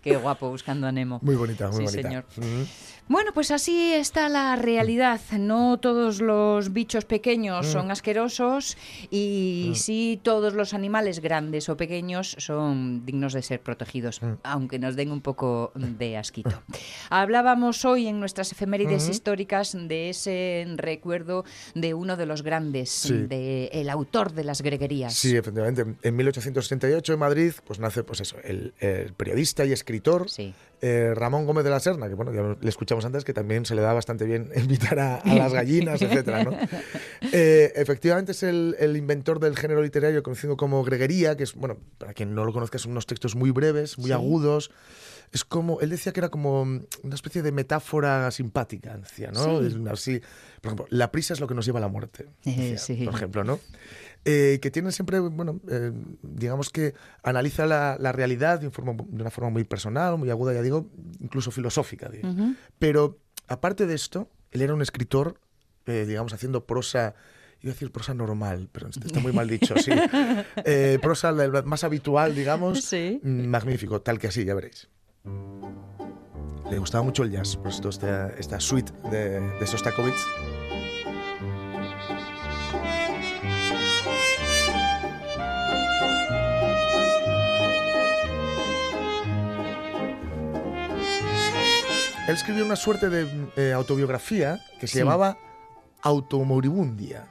[0.03, 1.21] Qué guapo buscando a Nemo.
[1.23, 2.03] Muy bonita, muy Sí, bonita.
[2.03, 2.25] señor.
[2.37, 2.63] Mm.
[3.09, 5.21] Bueno, pues así está la realidad.
[5.39, 8.79] No todos los bichos pequeños son asquerosos
[9.11, 14.97] y sí todos los animales grandes o pequeños son dignos de ser protegidos, aunque nos
[14.97, 16.63] den un poco de asquito.
[17.11, 23.13] Hablábamos hoy en nuestras efemérides históricas de ese recuerdo de uno de los grandes, Sí.
[23.15, 25.13] de el autor de las greguerías.
[25.13, 25.85] Sí, efectivamente.
[26.03, 30.55] En 1838 en Madrid Madrid, pues nace pues eso, el, el periodista y escritor Sí.
[30.83, 33.75] Eh, Ramón Gómez de la Serna, que bueno, ya le escuchamos antes que también se
[33.75, 36.53] le da bastante bien invitar a, a las gallinas, etcétera, ¿no?
[37.35, 41.79] Eh, efectivamente es el, el inventor del género literario conocido como greguería, que es, bueno,
[41.97, 44.13] para quien no lo conozca, son unos textos muy breves, muy Sí.
[44.13, 44.71] agudos.
[45.31, 49.63] Es como, él decía que era como una especie de metáfora simpática, decía, ¿no?
[49.63, 49.83] Sí.
[49.91, 50.21] Así,
[50.61, 53.05] por ejemplo, la prisa es lo que nos lleva a la muerte, decía, Sí.
[53.07, 53.59] por ejemplo, ¿no?
[54.25, 55.91] Eh, que tiene siempre, bueno, eh,
[56.23, 60.53] digamos que analiza la, la realidad de, forma- de una forma muy personal, muy aguda,
[60.55, 60.89] ya digo,
[61.21, 62.09] incluso filosófica.
[62.09, 62.29] digo.
[62.29, 62.55] Ujú.
[62.79, 65.41] Pero aparte de esto, él era un escritor,
[65.87, 67.15] eh, digamos, haciendo prosa,
[67.63, 69.91] iba a decir prosa normal, pero está muy mal dicho, sí.
[70.65, 71.33] Eh, prosa
[71.65, 73.21] más habitual, digamos, Sí.
[73.25, 74.89] magnífico, tal que así, ya veréis.
[76.71, 80.15] Le gustaba mucho el jazz, por esto esta, esta suite de, de Sostakovich.
[92.29, 94.99] Él escribió una suerte de eh, autobiografía que se Sí.
[95.01, 95.39] llamaba
[96.03, 97.27] Automoribundia.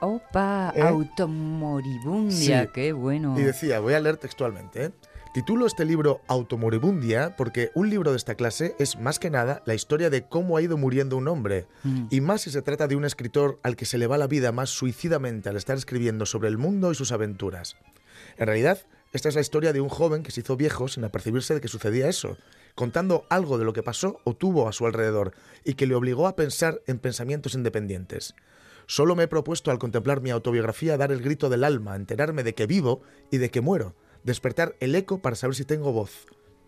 [0.00, 0.82] Opa, ¿Eh?
[0.82, 2.68] automoribundia, Sí.
[2.74, 3.38] qué bueno.
[3.38, 4.90] Y decía, voy a leer textualmente, ¿eh?
[5.32, 9.74] Titulo este libro Automoribundia porque un libro de esta clase es más que nada la
[9.74, 11.66] historia de cómo ha ido muriendo un hombre.
[11.82, 12.06] Mm.
[12.10, 14.52] Y más si se trata de un escritor al que se le va la vida
[14.52, 17.76] más suicidamente al estar escribiendo sobre el mundo y sus aventuras.
[18.36, 18.78] En realidad,
[19.12, 21.68] esta es la historia de un joven que se hizo viejo sin apercibirse de que
[21.68, 22.36] sucedía eso,
[22.74, 25.32] contando algo de lo que pasó o tuvo a su alrededor
[25.64, 28.34] y que le obligó a pensar en pensamientos independientes.
[28.86, 32.54] Solo me he propuesto al contemplar mi autobiografía dar el grito del alma, enterarme de
[32.54, 36.26] que vivo y de que muero, despertar el eco para saber si tengo voz.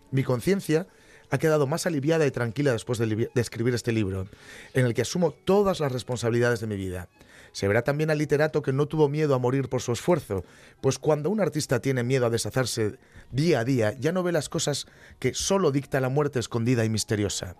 [0.09, 0.87] Mi conciencia
[1.29, 4.27] ha quedado más aliviada y tranquila después de, escribir este libro,
[4.73, 7.09] en el que asumo todas las responsabilidades de mi vida.
[7.51, 10.43] Se verá también al literato que no tuvo miedo a morir por su esfuerzo,
[10.81, 12.99] pues cuando un artista tiene miedo a deshacerse
[13.31, 14.85] día a día, ya no ve las cosas
[15.19, 17.55] que solo dicta la muerte escondida y misteriosa.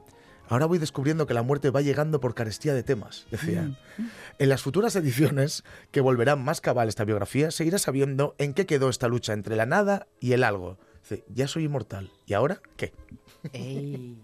[0.49, 3.77] Ahora voy descubriendo que la muerte va llegando por carestía de temas, decía.
[4.39, 8.65] En las futuras ediciones, que volverán más cabal esta biografía, se irá sabiendo en qué
[8.65, 10.77] quedó esta lucha entre la nada y el algo.
[11.01, 12.12] Dice, ya soy inmortal.
[12.25, 12.93] ¿Y ahora qué?
[13.54, 14.18] Ey.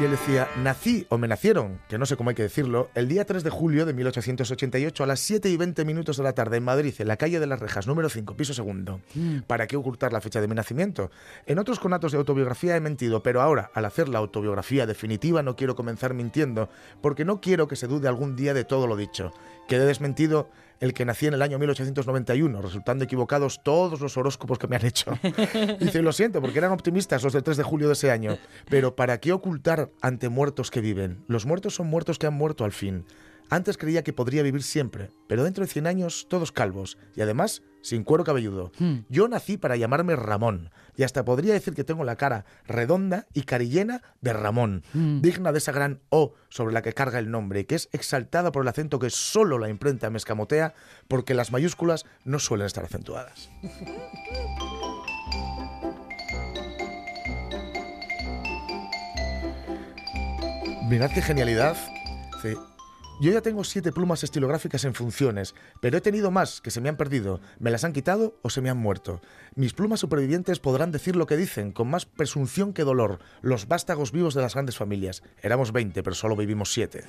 [0.00, 3.06] Y él decía, nací o me nacieron, que no sé cómo hay que decirlo, el
[3.06, 6.56] día 3 de julio de 1888 a las 7 y 20 minutos de la tarde
[6.56, 9.02] en Madrid, en la calle de las Rejas, número 5, piso segundo.
[9.46, 11.10] ¿Para qué ocultar la fecha de mi nacimiento?
[11.44, 15.54] En otros conatos de autobiografía he mentido, pero ahora, al hacer la autobiografía definitiva, no
[15.54, 16.70] quiero comenzar mintiendo,
[17.02, 19.34] porque no quiero que se dude algún día de todo lo dicho.
[19.68, 20.48] Quedé desmentido
[20.80, 24.86] el que nací en el año 1891, resultando equivocados todos los horóscopos que me han
[24.86, 25.12] hecho.
[25.78, 28.38] Dice, lo siento, porque eran optimistas los del 3 de julio de ese año.
[28.68, 31.22] Pero ¿para qué ocultar ante muertos que viven?
[31.28, 33.04] Los muertos son muertos que han muerto al fin.
[33.50, 37.62] Antes creía que podría vivir siempre, pero dentro de 100 años todos calvos y además
[37.82, 38.70] sin cuero cabelludo.
[39.08, 43.42] Yo nací para llamarme Ramón y hasta podría decir que tengo la cara redonda y
[43.42, 47.64] carillena de Ramón, digna de esa gran O sobre la que carga el nombre y
[47.64, 50.74] que es exaltada por el acento que solo la imprenta me escamotea
[51.08, 53.50] porque las mayúsculas no suelen estar acentuadas.
[60.88, 61.76] Mirad qué genialidad.
[62.42, 62.54] Sí.
[63.20, 66.88] Yo ya tengo siete plumas estilográficas en funciones, pero he tenido más que se me
[66.88, 69.20] han perdido, me las han quitado o se me han muerto.
[69.54, 74.10] Mis plumas supervivientes podrán decir lo que dicen, con más presunción que dolor, los vástagos
[74.10, 75.22] vivos de las grandes familias.
[75.42, 77.04] Éramos 20, pero solo vivimos siete.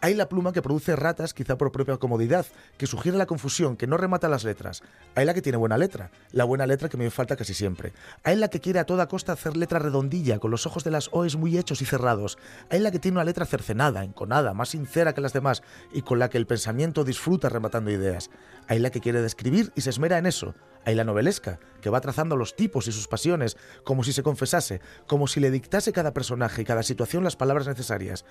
[0.00, 2.46] Hay la pluma que produce ratas, quizá por propia comodidad,
[2.78, 4.84] que sugiere la confusión, que no remata las letras.
[5.16, 7.92] Hay la que tiene buena letra, la buena letra que me falta casi siempre.
[8.22, 11.08] Hay la que quiere a toda costa hacer letra redondilla, con los ojos de las
[11.10, 12.38] O's muy hechos y cerrados.
[12.70, 16.18] Hay la que tiene una letra cercenada, enconada, más sincera que las demás, y con
[16.18, 18.30] la que el pensamiento disfruta rematando ideas.
[18.68, 20.54] Hay la que quiere describir y se esmera en eso.
[20.84, 24.80] Hay la novelesca, que va trazando los tipos y sus pasiones, como si se confesase,
[25.06, 28.24] como si le dictase cada personaje y cada situación las palabras necesarias.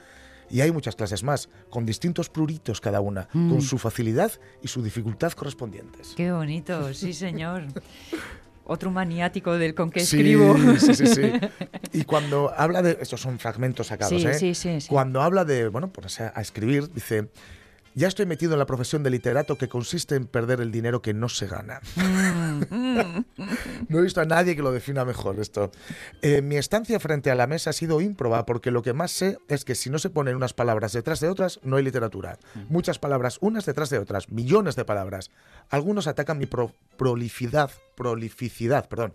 [0.49, 4.83] Y hay muchas clases más, con distintos pruritos cada una, con su facilidad y su
[4.83, 6.13] dificultad correspondientes.
[6.17, 7.63] Qué bonito, sí, señor.
[8.63, 10.55] Otro maniático del con que Sí, escribo.
[10.79, 11.21] Sí, sí, sí.
[11.93, 12.97] Y cuando habla de.
[13.01, 14.33] Estos son fragmentos sacados, Sí, ¿eh?
[14.33, 14.87] sí, sí, sí.
[14.87, 15.67] Cuando habla de.
[15.67, 17.29] Bueno, ponerse a escribir, dice.
[17.93, 21.13] Ya estoy metido en la profesión de literato que consiste en perder el dinero que
[21.13, 21.81] no se gana.
[23.89, 25.71] no he visto a nadie que lo defina mejor esto.
[26.21, 29.37] Eh, mi estancia frente a la mesa ha sido ímproba porque lo que más sé
[29.47, 32.37] es que si no se ponen unas palabras detrás de otras, no hay literatura.
[32.69, 35.29] Muchas palabras unas detrás de otras, millones de palabras.
[35.69, 39.13] Algunos atacan mi pro- prolificidad, prolificidad, perdón.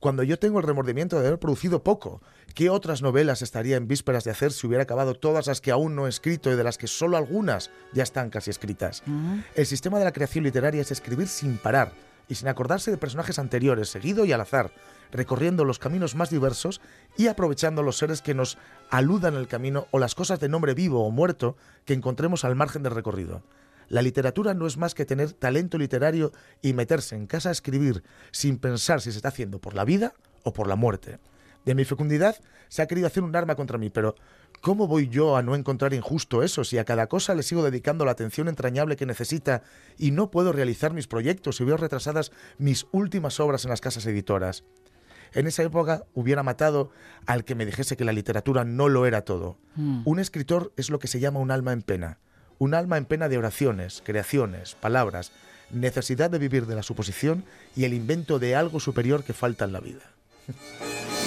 [0.00, 2.22] Cuando yo tengo el remordimiento de haber producido poco,
[2.54, 5.96] ¿qué otras novelas estaría en vísperas de hacer si hubiera acabado todas las que aún
[5.96, 9.02] no he escrito y de las que solo algunas ya están están casi escritas.
[9.06, 9.42] Ah.
[9.54, 11.92] El sistema de la creación literaria es escribir sin parar
[12.28, 14.72] y sin acordarse de personajes anteriores, seguido y al azar,
[15.12, 16.80] recorriendo los caminos más diversos
[17.16, 18.58] y aprovechando los seres que nos
[18.90, 22.82] aludan el camino o las cosas de nombre vivo o muerto que encontremos al margen
[22.82, 23.42] del recorrido.
[23.88, 28.02] La literatura no es más que tener talento literario y meterse en casa a escribir
[28.32, 31.20] sin pensar si se está haciendo por la vida o por la muerte.
[31.64, 32.36] De mi fecundidad
[32.68, 34.14] se ha querido hacer un arma contra mí, pero
[34.60, 38.04] ¿cómo voy yo a no encontrar injusto eso si a cada cosa le sigo dedicando
[38.04, 39.62] la atención entrañable que necesita
[39.96, 44.06] y no puedo realizar mis proyectos y veo retrasadas mis últimas obras en las casas
[44.06, 44.64] editoras?
[45.32, 46.90] En esa época hubiera matado
[47.26, 49.58] al que me dijese que la literatura no lo era todo.
[49.76, 52.18] Un escritor es lo que se llama un alma en pena.
[52.58, 55.32] Un alma en pena de oraciones, creaciones, palabras,
[55.70, 57.44] necesidad de vivir de la suposición
[57.76, 60.02] y el invento de algo superior que falta en la vida.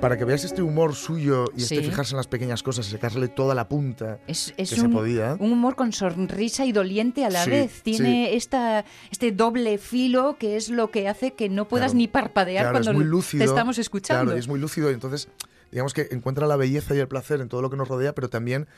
[0.00, 3.26] Para que veáis este humor suyo y este fijarse en las pequeñas cosas y sacarle
[3.26, 5.36] toda la punta Es, es que se un, podía.
[5.40, 7.82] un humor con sonrisa y doliente a la Sí, vez.
[7.82, 11.98] Tiene esta, este doble filo que es lo que hace que no puedas Claro.
[11.98, 14.26] ni parpadear Claro, cuando es muy lúcido, te estamos escuchando.
[14.26, 15.28] Claro, es muy lúcido y entonces
[15.72, 18.30] digamos que encuentra la belleza y el placer en todo lo que nos rodea, pero
[18.30, 18.68] también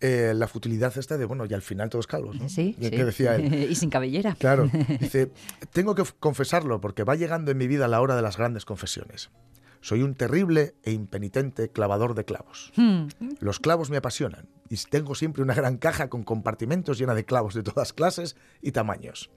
[0.00, 2.48] eh, la futilidad esta de, bueno, y al final todos calvos, ¿no?
[2.48, 2.90] Sí, Y sí.
[2.90, 3.52] que decía él.
[3.70, 4.36] y sin cabellera.
[4.38, 5.30] Claro, dice,
[5.70, 9.28] tengo que confesarlo porque va llegando en mi vida la hora de las grandes confesiones.
[9.82, 12.72] Soy un terrible e impenitente clavador de clavos.
[12.76, 13.08] Hmm.
[13.40, 17.52] Los clavos me apasionan y tengo siempre una gran caja con compartimentos llena de clavos
[17.52, 19.30] de todas clases y tamaños.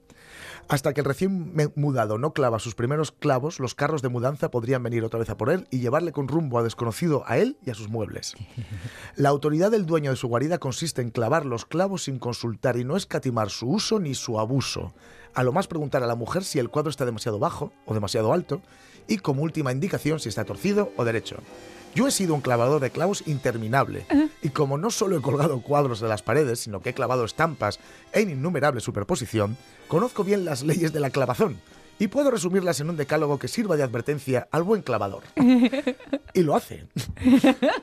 [0.67, 4.83] Hasta que el recién mudado no clava sus primeros clavos, los carros de mudanza podrían
[4.83, 7.71] venir otra vez a por él y llevarle con rumbo a desconocido a él y
[7.71, 8.35] a sus muebles.
[9.15, 12.83] La autoridad del dueño de su guarida consiste en clavar los clavos sin consultar y
[12.83, 14.93] no escatimar su uso ni su abuso.
[15.33, 18.31] A lo más preguntar a la mujer si el cuadro está demasiado bajo o demasiado
[18.31, 18.61] alto
[19.07, 21.37] y como última indicación si está torcido o derecho.
[21.93, 24.05] Yo he sido un clavador de clavos interminable
[24.41, 27.79] y como no solo he colgado cuadros de las paredes, sino que he clavado estampas
[28.11, 29.55] en innumerable superposición,
[29.87, 31.57] conozco bien las leyes de la clavazón
[31.97, 35.23] y puedo resumirlas en un decálogo que sirva de advertencia al buen clavador.
[36.33, 36.85] Y lo hace.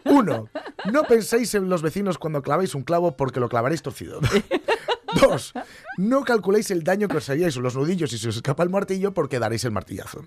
[0.04, 0.50] Uno,
[0.92, 4.20] no penséis en los vecinos cuando claváis un clavo porque lo clavaréis torcido.
[5.20, 5.52] Dos,
[5.98, 9.12] no calculéis el daño que os haríais los nudillos y si os escapa el martillo
[9.12, 10.24] porque daréis el martillazo.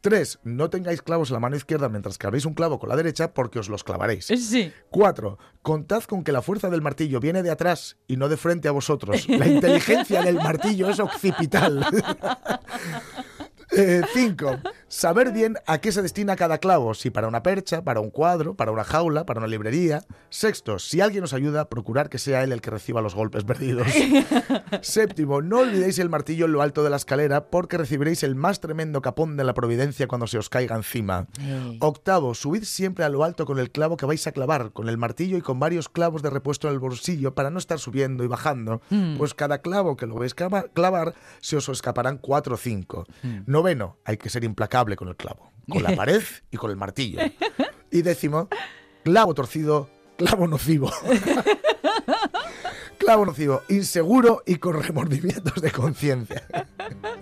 [0.00, 3.34] Tres, no tengáis clavos en la mano izquierda mientras clavéis un clavo con la derecha
[3.34, 4.26] porque os los clavaréis.
[4.26, 4.72] Sí.
[4.90, 8.68] Cuatro, contad con que la fuerza del martillo viene de atrás y no de frente
[8.68, 9.28] a vosotros.
[9.28, 11.86] La inteligencia del martillo es occipital.
[13.76, 14.56] Eh, cinco,
[14.88, 18.54] saber bien a qué se destina cada clavo, si para una percha, para un cuadro,
[18.54, 20.02] para una jaula, para una librería.
[20.30, 23.86] Sexto, si alguien os ayuda, procurar que sea él el que reciba los golpes perdidos.
[24.82, 28.60] Séptimo, no olvidéis el martillo en lo alto de la escalera porque recibiréis el más
[28.60, 31.26] tremendo capón de la providencia cuando se os caiga encima.
[31.80, 34.98] Octavo, subid siempre a lo alto con el clavo que vais a clavar, con el
[34.98, 38.28] martillo y con varios clavos de repuesto en el bolsillo para no estar subiendo y
[38.28, 38.80] bajando,
[39.18, 43.06] pues cada clavo que lo veis clava- clavar se os escaparán cuatro o cinco.
[43.58, 47.18] Noveno, hay que ser implacable con el clavo, con la pared y con el martillo.
[47.90, 48.48] Y décimo,
[49.02, 50.92] clavo torcido, clavo nocivo.
[52.98, 56.46] clavo nocivo, inseguro y con remordimientos de conciencia.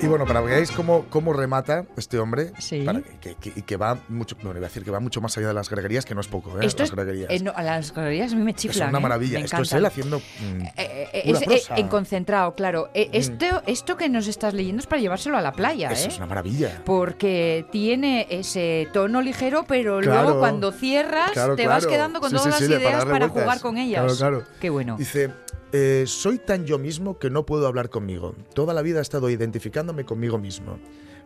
[0.00, 2.82] Y bueno, para que veáis cómo, cómo remata este hombre, Sí.
[2.82, 5.20] para que, que- que- y que va mucho, bueno, iba a decir que va mucho
[5.20, 6.66] más allá de las greguerías, que no es poco, ¿eh?
[6.66, 7.30] Esto las es, greguerías.
[7.30, 8.90] eh, no, las galerías a mí me es chiflan.
[8.90, 9.02] una ¿eh?
[9.02, 9.38] maravilla.
[9.40, 11.76] Esto es él haciendo mm, Eh, eh, es, prosa.
[11.76, 12.90] en concentrado, claro.
[12.94, 16.08] Eh, esto, esto que nos estás leyendo es para llevárselo a la playa, Eso ¿eh?
[16.12, 16.80] es una maravilla.
[16.84, 20.22] Porque tiene ese tono ligero, pero Claro.
[20.22, 23.04] luego cuando cierras Claro, te vas quedando con Sí, todas sí, las de para ideas
[23.04, 23.42] para vueltas.
[23.42, 24.00] jugar con ellas.
[24.16, 24.44] Claro, claro.
[24.60, 24.96] Qué bueno.
[24.96, 25.30] Dice,
[25.72, 28.34] eh, soy tan yo mismo que no puedo hablar conmigo.
[28.54, 30.78] Toda la vida he estado identificándome conmigo mismo.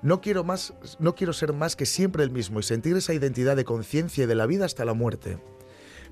[0.03, 3.55] No quiero más, no quiero ser más que siempre el mismo y sentir esa identidad
[3.55, 5.39] de conciencia y de la vida hasta la muerte.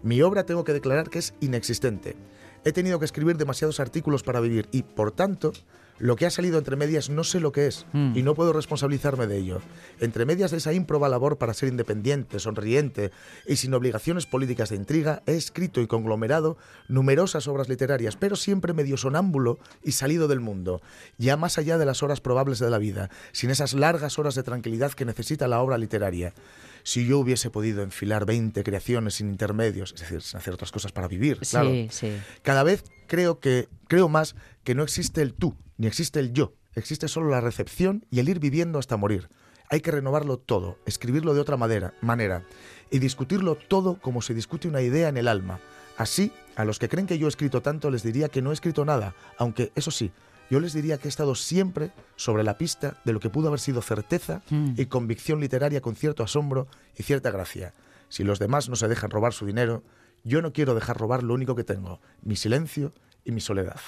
[0.03, 2.17] Mi obra tengo que declarar que es inexistente.
[2.65, 5.53] He tenido que escribir demasiados artículos para vivir y, por tanto,
[6.01, 8.17] lo que ha salido entre medias no sé lo que es Mm.
[8.17, 9.61] y no puedo responsabilizarme de ello.
[10.01, 13.11] Entre medias de esa ímproba labor para ser independiente, sonriente
[13.47, 16.57] y sin obligaciones políticas de intriga, he escrito y conglomerado
[16.89, 20.81] numerosas obras literarias, pero siempre medio sonámbulo y salido del mundo,
[21.19, 24.43] ya más allá de las horas probables de la vida, sin esas largas horas de
[24.43, 26.35] tranquilidad que necesita la obra literaria.
[26.83, 30.93] Si yo hubiese podido enfilar 20 creaciones sin intermedios, es decir, sin hacer otras cosas
[30.93, 32.13] para vivir, claro, Sí, sí.
[32.43, 34.35] cada vez creo que creo más
[34.65, 38.29] que no existe el tú, ni existe el yo, existe solo la recepción y el
[38.29, 39.31] ir viviendo hasta morir.
[39.71, 42.45] Hay que renovarlo todo, escribirlo de otra manera, manera
[42.91, 45.59] y discutirlo todo como se discute una idea en el alma.
[45.97, 48.53] Así, a los que creen que yo he escrito tanto les diría que no he
[48.53, 50.11] escrito nada, aunque eso sí,
[50.51, 53.61] yo les diría que he estado siempre sobre la pista de lo que pudo haber
[53.61, 54.75] sido certeza Mm.
[54.77, 56.67] y convicción literaria con cierto asombro
[56.99, 57.73] y cierta gracia.
[58.11, 59.83] Si los demás no se dejan robar su dinero,
[60.25, 62.93] yo no quiero dejar robar lo único que tengo, mi silencio
[63.25, 63.81] y mi soledad.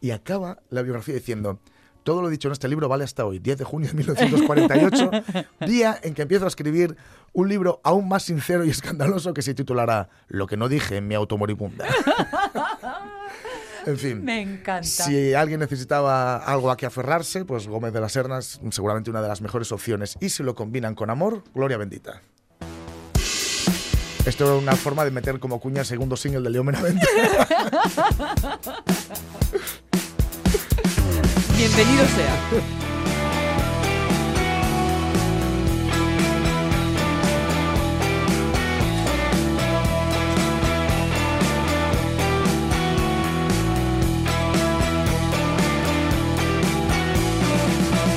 [0.00, 1.60] Y acaba la biografía diciendo,
[2.06, 5.10] todo lo dicho en este libro vale hasta hoy, 10 de junio de 1948,
[5.66, 6.96] día en que empiezo a escribir
[7.32, 11.08] un libro aún más sincero y escandaloso que se titulará Lo que no dije en
[11.08, 11.84] mi automoribunda.
[13.86, 14.24] en fin.
[14.24, 14.84] Me encanta.
[14.84, 19.28] Si alguien necesitaba algo a que aferrarse, pues Gómez de las Sernas, seguramente una de
[19.28, 20.16] las mejores opciones.
[20.20, 22.22] Y si lo combinan con amor, gloria bendita.
[24.26, 27.06] Esto era una forma de meter como cuña el segundo single de Leo Menavente.
[31.56, 32.34] Bienvenido sea.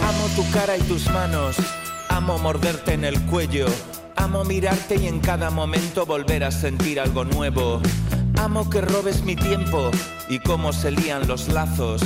[0.09, 1.57] Amo tu cara y tus manos,
[2.09, 3.67] amo morderte en el cuello,
[4.19, 7.81] amo mirarte y en cada momento volver a sentir algo nuevo.
[8.37, 9.89] Amo que robes mi tiempo
[10.27, 12.01] y cómo se lían los lazos.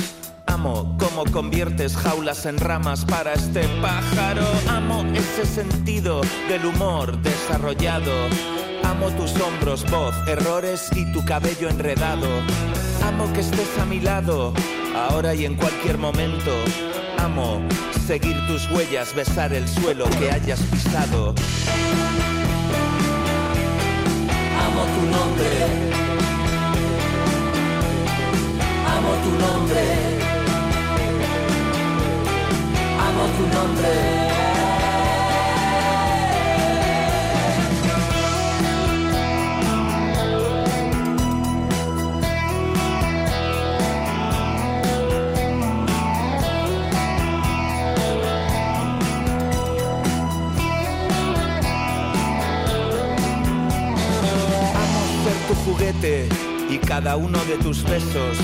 [0.46, 4.46] Amo cómo conviertes jaulas en ramas para este pájaro.
[4.68, 8.12] Amo ese sentido del humor desarrollado.
[8.84, 12.28] Amo tus hombros, voz, errores y tu cabello enredado.
[13.02, 14.54] Amo que estés a mi lado,
[14.94, 16.52] ahora y en cualquier momento.
[17.24, 17.58] Amo
[18.06, 21.34] seguir tus huellas, besar el suelo que hayas pisado.
[24.66, 25.50] Amo tu nombre.
[28.94, 29.84] Amo tu nombre.
[33.00, 34.33] Amo tu nombre.
[56.68, 58.36] Y cada uno de tus besos.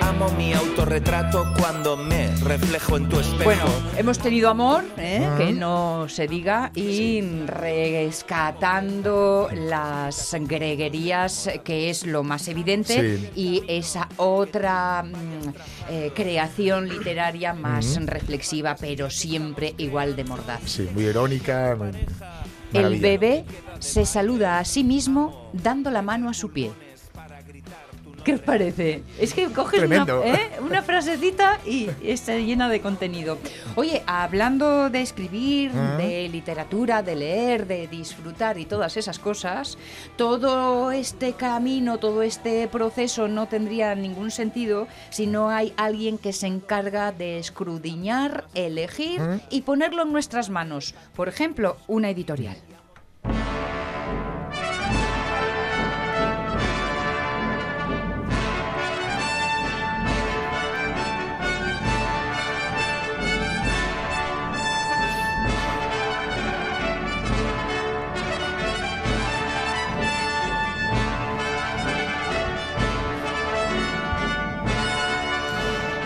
[0.00, 3.44] Amo mi autorretrato cuando me reflejo en tu espejo.
[3.44, 3.62] Bueno,
[3.96, 5.26] hemos tenido amor, ¿eh?
[5.38, 13.30] Que no se diga, y rescatando las greguerías, que es lo más evidente, Sí.
[13.34, 15.48] y esa otra mm,
[15.90, 20.60] eh, creación literaria más reflexiva, pero siempre igual de mordaz.
[20.66, 21.76] Sí, muy irónica.
[21.78, 21.92] muy-
[22.74, 23.44] El bebé
[23.78, 26.72] se saluda a sí mismo dando la mano a su pie.
[28.24, 29.02] ¿Qué os parece?
[29.20, 30.06] Es que coges una.
[30.24, 30.50] ¿eh?
[30.60, 33.36] una frasecita y está llena de contenido.
[33.76, 35.96] Oye, hablando de escribir, Ah.
[35.98, 39.76] de literatura, de leer, de disfrutar y todas esas cosas,
[40.16, 46.32] todo este camino, todo este proceso no tendría ningún sentido si no hay alguien que
[46.32, 49.38] se encarga de escrudiñar, elegir Ah.
[49.50, 50.94] y ponerlo en nuestras manos.
[51.14, 52.56] Por ejemplo, una editorial.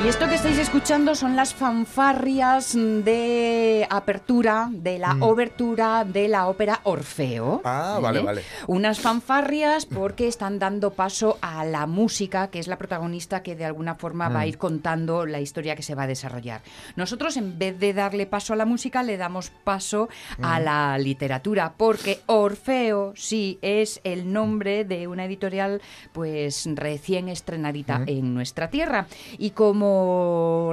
[0.08, 6.48] Y esto que estáis escuchando son las fanfarrias de apertura de la obertura de la
[6.48, 7.56] ópera Orfeo.
[7.56, 7.60] Mm.
[7.66, 8.42] Ah, vale, vale.
[8.68, 13.66] Unas fanfarrias porque están dando paso a la música, que es la protagonista que de
[13.66, 14.34] alguna forma Mm.
[14.34, 16.62] va a ir contando la historia que se va a desarrollar.
[16.96, 20.44] Nosotros, en vez de darle paso a la música, le damos paso Mm.
[20.46, 25.82] a la literatura, porque Orfeo sí es el nombre de una editorial
[26.14, 29.06] pues recién estrenadita en nuestra tierra.
[29.36, 29.97] Y como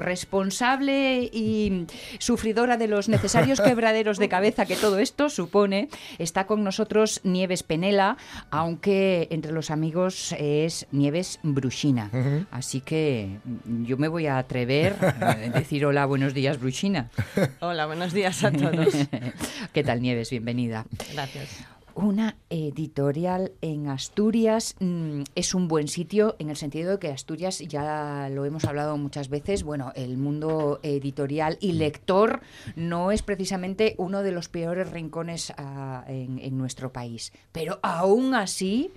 [0.01, 1.86] responsable y
[2.19, 7.63] sufridora de los necesarios quebraderos de cabeza que todo esto supone, está con nosotros Nieves
[7.63, 8.17] Penela,
[8.51, 12.09] aunque entre los amigos es Nieves Brushina.
[12.51, 13.39] Así que
[13.84, 17.09] yo me voy a atrever a decir hola, buenos días, Brushina.
[17.59, 18.93] Hola, buenos días a todos.
[19.73, 20.30] ¿Qué tal, Nieves?
[20.30, 20.86] Bienvenida.
[21.13, 21.74] Gracias.
[21.96, 27.60] Una editorial en Asturias mm, es un buen sitio en el sentido de que Asturias,
[27.60, 32.41] ya lo hemos hablado muchas veces, bueno, el mundo editorial y lector
[32.76, 37.32] no es precisamente uno de los peores rincones ah, en, en nuestro país.
[37.54, 38.91] Pero aún así...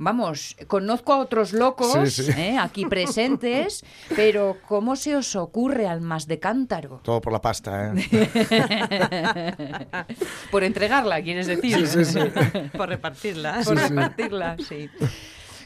[0.00, 2.30] Vamos, conozco a otros locos Sí, sí.
[2.40, 2.56] ¿eh?
[2.56, 3.84] aquí presentes,
[4.16, 7.00] pero ¿cómo se os ocurre al más de cántaro?
[7.02, 9.54] Todo por la pasta, ¿eh?
[10.50, 11.86] Por entregarla, quieres decir.
[11.86, 12.20] Sí, sí, sí.
[12.76, 13.66] Por repartirlas.
[13.66, 14.88] Por repartirla, sí.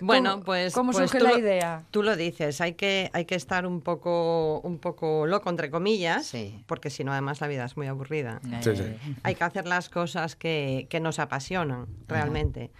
[0.01, 1.85] Bueno, ¿Cómo- pues cómo pues surge tú la idea?
[1.93, 6.33] Tú lo dices, hay que hay que estar un poco un poco loco entre comillas,
[6.67, 8.41] porque si no además la vida es muy aburrida.
[8.63, 8.97] Sí, sí.
[9.23, 12.73] Hay que hacer las cosas que, que nos apasionan realmente.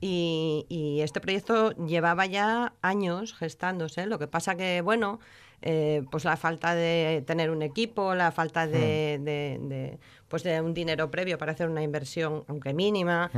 [0.00, 4.06] Y, y este proyecto llevaba ya años gestándose.
[4.06, 5.20] Lo que pasa que, bueno,
[5.62, 9.98] eh, pues la falta de tener un equipo, la falta de, de- de,
[10.28, 13.30] pues de un dinero previo para hacer una inversión, aunque mínima,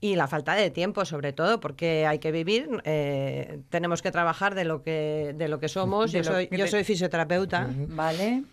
[0.00, 4.54] y la falta de tiempo, sobre todo, porque hay que vivir, eh, tenemos que trabajar
[4.54, 6.12] de lo que, de lo que somos.
[6.12, 7.70] De Yo lo soy, que yo soy fisioterapeuta.
[7.88, 8.44] Vale.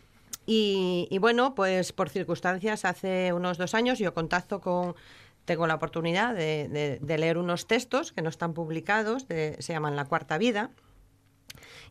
[0.45, 4.95] Y, y bueno, pues por circunstancias, hace unos dos años yo contacto con,
[5.45, 9.73] tengo la oportunidad de, de- de leer unos textos que no están publicados, de- se
[9.73, 10.71] llaman La Cuarta Vida.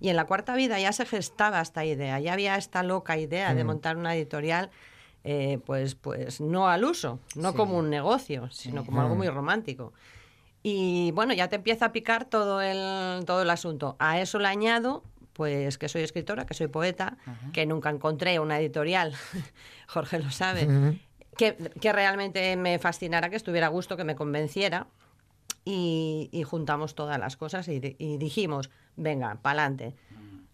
[0.00, 3.54] Y en La Cuarta Vida ya se gestaba esta idea, ya había esta loca idea
[3.54, 3.66] de Mm.
[3.66, 4.70] montar una editorial,
[5.24, 7.56] eh, pues, pues no al uso, no Sí.
[7.56, 9.18] como un negocio, sino como algo Mm.
[9.18, 9.92] muy romántico.
[10.62, 13.96] Y bueno, ya te empieza a picar todo el, todo el asunto.
[13.98, 15.02] A eso le añado,
[15.34, 17.16] pues que soy escritora, que soy poeta,
[17.52, 19.12] que nunca encontré una editorial,
[19.88, 20.98] Jorge lo sabe,
[21.36, 24.86] que, que realmente me fascinara, que estuviera a gusto, que me convenciera.
[25.64, 29.94] Y, y juntamos todas las cosas y, di- y dijimos, venga, pa'lante.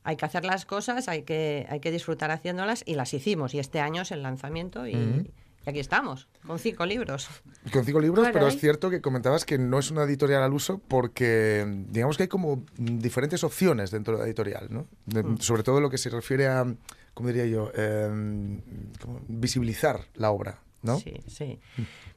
[0.03, 3.55] Hay que hacer las cosas, hay que, hay que disfrutar haciéndolas y las hicimos.
[3.55, 5.31] Y este año es el lanzamiento y, y
[5.70, 7.29] aquí estamos, con cinco libros.
[7.72, 10.79] Con cinco libros, pero es cierto que comentabas que no es una editorial al uso
[10.87, 14.87] porque digamos que hay como mm, diferentes opciones dentro de la editorial, ¿no?
[15.07, 15.39] De- Mm.
[15.39, 16.66] Sobre todo lo que se refiere a,
[17.14, 17.70] ¿cómo diría yo?
[17.74, 18.61] Eh,
[19.01, 20.99] como visibilizar la obra, ¿no?
[20.99, 21.59] Sí, sí.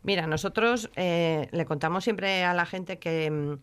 [0.03, 3.57] Mira, nosotros eh, le contamos siempre a la gente que, mm,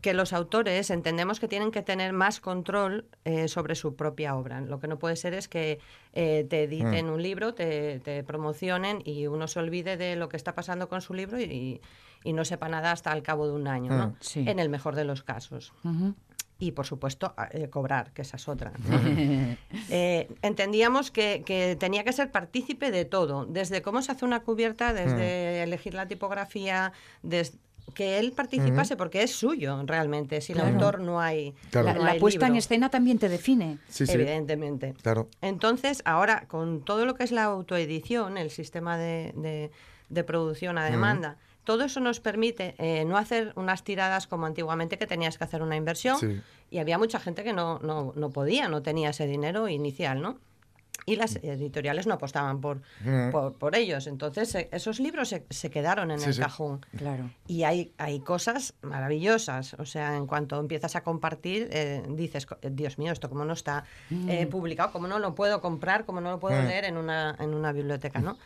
[0.00, 4.60] que los autores entendemos que tienen que tener más control eh, sobre su propia obra.
[4.60, 5.80] Lo que no puede ser es que
[6.14, 7.12] eh, te editen Mm.
[7.12, 11.00] un libro, te, te promocionen y uno se olvide de lo que está pasando con
[11.00, 11.80] su libro y,
[12.24, 14.06] y no sepa nada hasta el cabo de un año, ¿no?
[14.08, 14.16] Mm.
[14.20, 14.44] Sí.
[14.46, 15.72] En el mejor de los casos.
[16.60, 18.72] Y, por supuesto, eh, cobrar, que esa es otra.
[19.90, 24.40] Eh, entendíamos que, que tenía que ser partícipe de todo, desde cómo se hace una
[24.40, 26.92] cubierta, desde elegir la tipografía,
[27.22, 27.58] desde
[27.94, 30.40] que él participase porque es suyo realmente.
[30.42, 30.74] Sin Claro.
[30.74, 33.78] autor no hay, La, no la hay puesta en escena también te define.
[33.98, 34.94] evidentemente.
[35.00, 35.28] Claro.
[35.40, 39.70] Entonces, ahora, con todo lo que es la autoedición, el sistema de, de-
[40.10, 41.36] de producción a demanda,
[41.68, 45.60] todo eso nos permite eh, no hacer unas tiradas como antiguamente que tenías que hacer
[45.60, 46.40] una inversión Sí.
[46.70, 50.38] y había mucha gente que no, no, no podía, no tenía ese dinero inicial, ¿no?
[51.04, 53.30] Y las editoriales no apostaban por, Mm.
[53.32, 54.06] por, por ellos.
[54.06, 56.40] Entonces, eh, esos libros se, se quedaron en Sí, el sí.
[56.40, 56.80] cajón.
[56.96, 57.30] Claro.
[57.46, 59.74] Y hay, hay cosas maravillosas.
[59.74, 63.52] O sea, en cuanto empiezas a compartir, eh, dices, "Co- Dios mío, esto cómo no
[63.52, 64.48] está eh, Mm.
[64.50, 66.66] publicado, cómo no lo puedo comprar, cómo no lo puedo Mm.
[66.66, 68.36] leer en una, en una biblioteca, ¿no?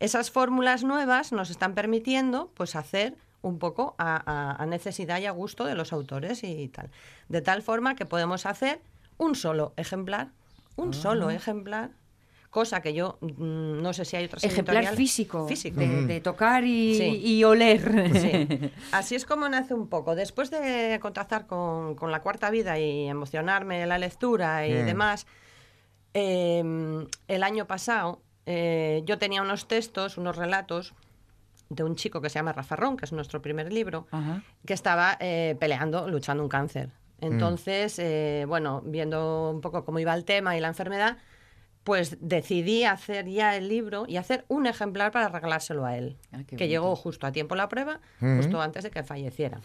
[0.00, 5.26] Esas fórmulas nuevas nos están permitiendo, pues, hacer un poco a, a- a necesidad y
[5.26, 6.90] a gusto de los autores y tal.
[7.28, 8.80] De tal forma que podemos hacer
[9.16, 10.28] un solo ejemplar,
[10.76, 11.34] un solo Ah.
[11.34, 11.90] ejemplar,
[12.50, 15.78] cosa que yo mm, no sé si hay otras Ejemplar físico, físico.
[15.80, 17.20] de, de tocar y, Sí.
[17.24, 18.12] y oler.
[18.18, 18.70] Sí.
[18.92, 20.14] Así es como nace un poco.
[20.14, 24.86] Después de contactar con, con la cuarta vida y emocionarme la lectura y Mm.
[24.86, 25.26] demás,
[26.14, 30.94] eh, el año pasado eh, yo tenía unos textos, unos relatos
[31.68, 34.42] de un chico que se llama Rafa Ron, que es nuestro primer libro, Ajá.
[34.66, 36.88] que estaba eh, peleando, luchando un cáncer.
[37.20, 41.18] Entonces, eh, bueno, viendo un poco cómo iba el tema y la enfermedad,
[41.84, 46.38] pues decidí hacer ya el libro y hacer un ejemplar para regalárselo a él, Ah,
[46.46, 49.60] que llegó justo a tiempo la prueba, justo antes de que falleciera.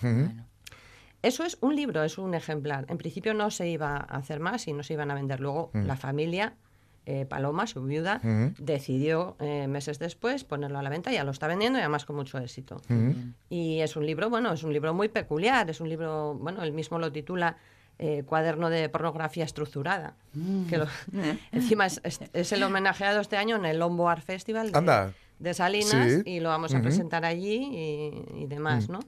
[1.22, 2.86] Eso es un libro, es un ejemplar.
[2.90, 5.40] En principio no se iba a hacer más y no se iban a vender.
[5.40, 5.86] Luego Mm.
[5.86, 6.54] la familia,
[7.06, 8.22] eh, Paloma, su viuda,
[8.58, 12.06] decidió eh, meses después ponerlo a la venta y ya lo está vendiendo y además
[12.06, 12.82] con mucho éxito.
[13.50, 16.72] Y es un libro, bueno, es un libro muy peculiar, es un libro, bueno, él
[16.72, 17.58] mismo lo titula
[18.00, 20.16] eh, Cuaderno de pornografía estructurada.
[20.70, 20.88] Que lo-
[21.52, 25.14] encima es, es- es el homenajeado este año en el Lombo Art Festival de, Anda.
[25.40, 26.22] de Salinas Sí.
[26.26, 27.56] y lo vamos a presentar allí
[28.36, 28.94] y, y demás, Mm.
[28.94, 29.00] ¿no?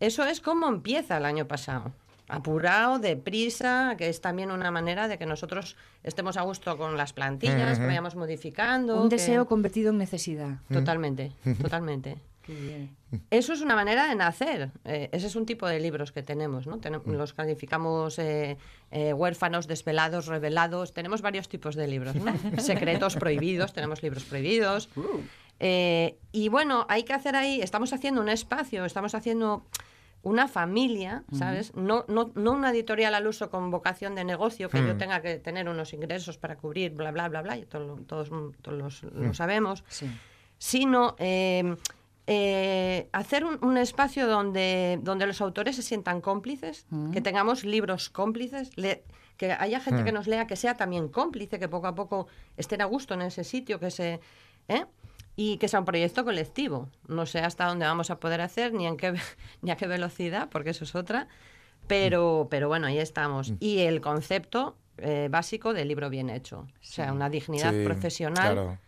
[0.00, 1.92] Eso es como empieza el año pasado.
[2.30, 7.12] Apurado, deprisa, que es también una manera de que nosotros estemos a gusto con las
[7.12, 9.02] plantillas, que vayamos modificando.
[9.02, 10.58] Un que- deseo convertido en necesidad.
[10.72, 12.16] Totalmente, totalmente.
[12.42, 12.96] Qué bien.
[13.30, 14.70] Eso es una manera de nacer.
[14.84, 16.76] Eh, ese es un tipo de libros que tenemos, ¿no?
[16.76, 17.12] Mm.
[17.12, 18.56] los calificamos eh,
[18.90, 20.94] eh, huérfanos, desvelados, revelados.
[20.94, 22.32] Tenemos varios tipos de libros, ¿no?
[22.58, 24.88] Secretos prohibidos, tenemos libros prohibidos.
[24.96, 25.20] Uh.
[25.60, 29.66] Eh, y bueno, hay que hacer ahí, estamos haciendo un espacio, estamos haciendo
[30.22, 31.74] una familia, ¿sabes?
[31.74, 34.98] No, no, no una editorial al uso con vocación de negocio, que yo Mm.
[34.98, 38.28] tenga que tener unos ingresos para cubrir, bla, bla, bla, bla, y todo todos,
[38.60, 39.34] todos los- lo Mm.
[39.34, 40.06] sabemos Sí.
[40.58, 41.74] sino eh,
[42.26, 47.12] eh, hacer un, un espacio donde, donde los autores se sientan cómplices, Mm.
[47.12, 49.02] que tengamos libros cómplices, le-
[49.38, 52.26] que haya gente que nos lea que sea también cómplice, que poco a poco
[52.58, 54.20] estén a gusto en ese sitio, que se...
[54.68, 54.84] ¿eh?
[55.42, 56.88] Y que sea un proyecto colectivo.
[57.08, 59.14] No sé hasta dónde vamos a poder hacer, ni, en qué,
[59.62, 61.28] ni a qué velocidad, porque eso es otra.
[61.86, 63.52] Pero, pero bueno, ahí estamos.
[63.58, 66.60] Y el concepto eh, básico del libro bien hecho.
[66.60, 68.52] O sea, una dignidad Sí, profesional.
[68.52, 68.78] Claro.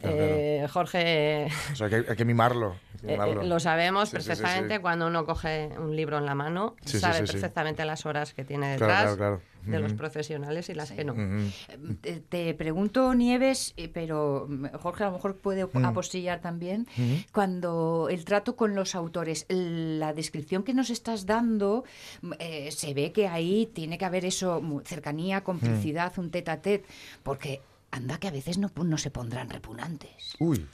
[0.00, 1.72] Claro, Eh, Jorge claro.
[1.72, 2.72] O sea, hay, que, hay que mimarlo.
[2.72, 3.42] hay que eh, mimarlo.
[3.42, 4.80] eh, lo sabemos Sí, sí, sí, perfectamente sí.
[4.82, 8.92] cuando uno coge un libro en la mano, sabe perfectamente las horas que tiene Claro,
[8.92, 11.14] detrás claro, de los profesionales y las que no.
[12.00, 14.48] Te, te pregunto, Nieves, eh, pero
[14.80, 16.86] Jorge a lo mejor puede apostillar también,
[17.32, 21.84] cuando el trato con los autores, la descripción que nos estás dando,
[22.22, 26.50] mm, eh, se ve que ahí tiene que haber eso, mu- cercanía, complicidad, un tete
[26.50, 26.84] a tete,
[27.22, 27.60] porque
[27.90, 30.34] anda que a veces no, no se pondrán repugnantes.
[30.40, 30.66] Uy.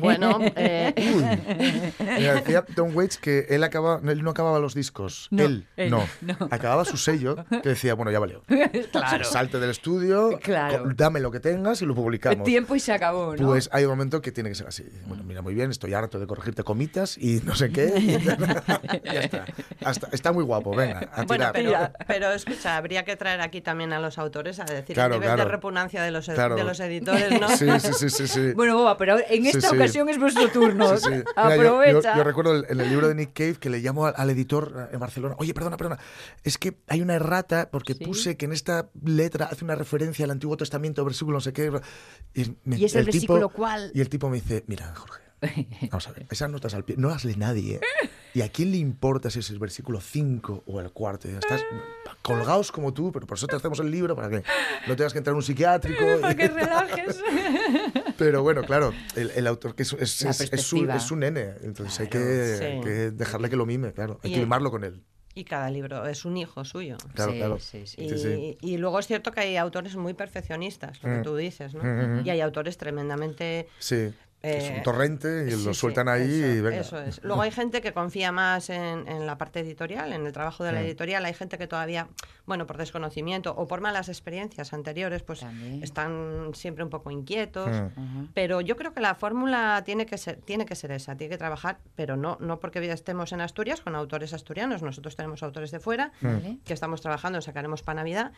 [0.00, 0.92] Bueno, eh,
[1.98, 5.28] Mira, decía Tom Waits que él, acaba, él no acababa los discos.
[5.30, 6.04] No, él, él no.
[6.20, 6.36] no.
[6.50, 8.42] Acababa su sello que decía, bueno, ya valió.
[8.92, 9.24] claro.
[9.24, 10.84] Salte del estudio, Claro.
[10.94, 12.44] dame lo que tengas y lo publicamos.
[12.44, 13.46] Tiempo y se acabó, ¿no?
[13.48, 14.84] Pues hay un momento que tiene que ser así.
[15.06, 17.92] Bueno, mira, muy bien, estoy harto de corregirte comitas y no sé qué.
[17.98, 18.06] y
[19.04, 19.44] ya está.
[19.84, 21.72] Hasta- está muy guapo, venga, a bueno, pero,
[22.06, 25.34] pero escucha, habría que traer aquí también a los autores a decir Claro, el nivel
[25.34, 25.48] claro.
[25.48, 26.54] de repugnancia de los, ed- Claro.
[26.56, 27.48] de los editores, ¿no?
[27.56, 28.28] Sí, sí, sí, sí.
[28.28, 28.52] sí.
[28.54, 29.76] Bueno, Boba, pero en Sí, esta sí.
[29.76, 30.96] ocasión es vuestro turno.
[30.96, 31.10] Sí, sí.
[31.10, 31.24] Mira,
[31.56, 32.12] yo- Aprovecha.
[32.12, 34.30] Yo, yo recuerdo el- en el libro de Nick Cave que le llamo al, al
[34.30, 35.34] editor en Barcelona.
[35.38, 35.98] Oye, perdona, perdona.
[36.44, 40.30] Es que hay una errata porque puse que en esta letra hace una referencia al
[40.30, 41.70] Antiguo Testamento, versículo no sé qué.
[42.34, 43.90] Y, me- ¿Y es el tipo- versículo cuál?
[43.94, 45.20] Y el tipo me dice, mira, Jorge,
[45.90, 47.76] vamos a ver, esas notas al pie, no las lee nadie.
[47.76, 48.08] ¿eh?
[48.34, 51.26] ¿Y a quién le importa si es el versículo 5 o el cuarto?
[51.28, 51.64] Estás
[52.22, 54.42] colgados como tú, pero por eso te hacemos el libro, para que
[54.86, 56.04] no tengas que entrar en un psiquiátrico.
[56.20, 57.20] Para que relajes.
[58.18, 60.96] Pero bueno, claro, el, el autor que es, es, La es, es su, perspectiva.
[60.96, 62.64] es su nene, entonces hay, que, Sí.
[62.64, 64.20] hay que dejarle que lo mime, claro.
[64.22, 65.02] Hay Y que mimarlo con él.
[65.34, 66.98] Y cada libro es un hijo suyo.
[67.14, 67.58] Claro, Sí, claro.
[67.60, 68.02] sí, sí.
[68.02, 68.58] Y, Sí, sí.
[68.60, 71.22] y luego es cierto que hay autores muy perfeccionistas, lo que Mm.
[71.22, 71.82] tú dices, ¿no?
[71.82, 73.68] Mm, mm, Y hay autores tremendamente...
[74.42, 76.80] Sí, es eh, un torrente y sí, lo sí, sueltan ahí eso, y venga.
[76.80, 77.22] Eso es.
[77.22, 80.72] Luego hay gente que confía más en, en la parte editorial, en el trabajo de
[80.72, 80.84] la Mm.
[80.84, 81.24] editorial.
[81.26, 82.08] Hay gente que todavía,
[82.46, 85.82] bueno, por desconocimiento o por malas experiencias anteriores, pues También.
[85.82, 87.68] están siempre un poco inquietos.
[87.96, 88.24] Mm.
[88.32, 91.38] Pero yo creo que la fórmula tiene que ser, tiene que ser esa, tiene que
[91.38, 95.80] trabajar, pero no, no porque estemos en Asturias con autores asturianos, nosotros tenemos autores de
[95.80, 96.58] fuera Vale.
[96.64, 98.32] que estamos trabajando, sacaremos para Navidad.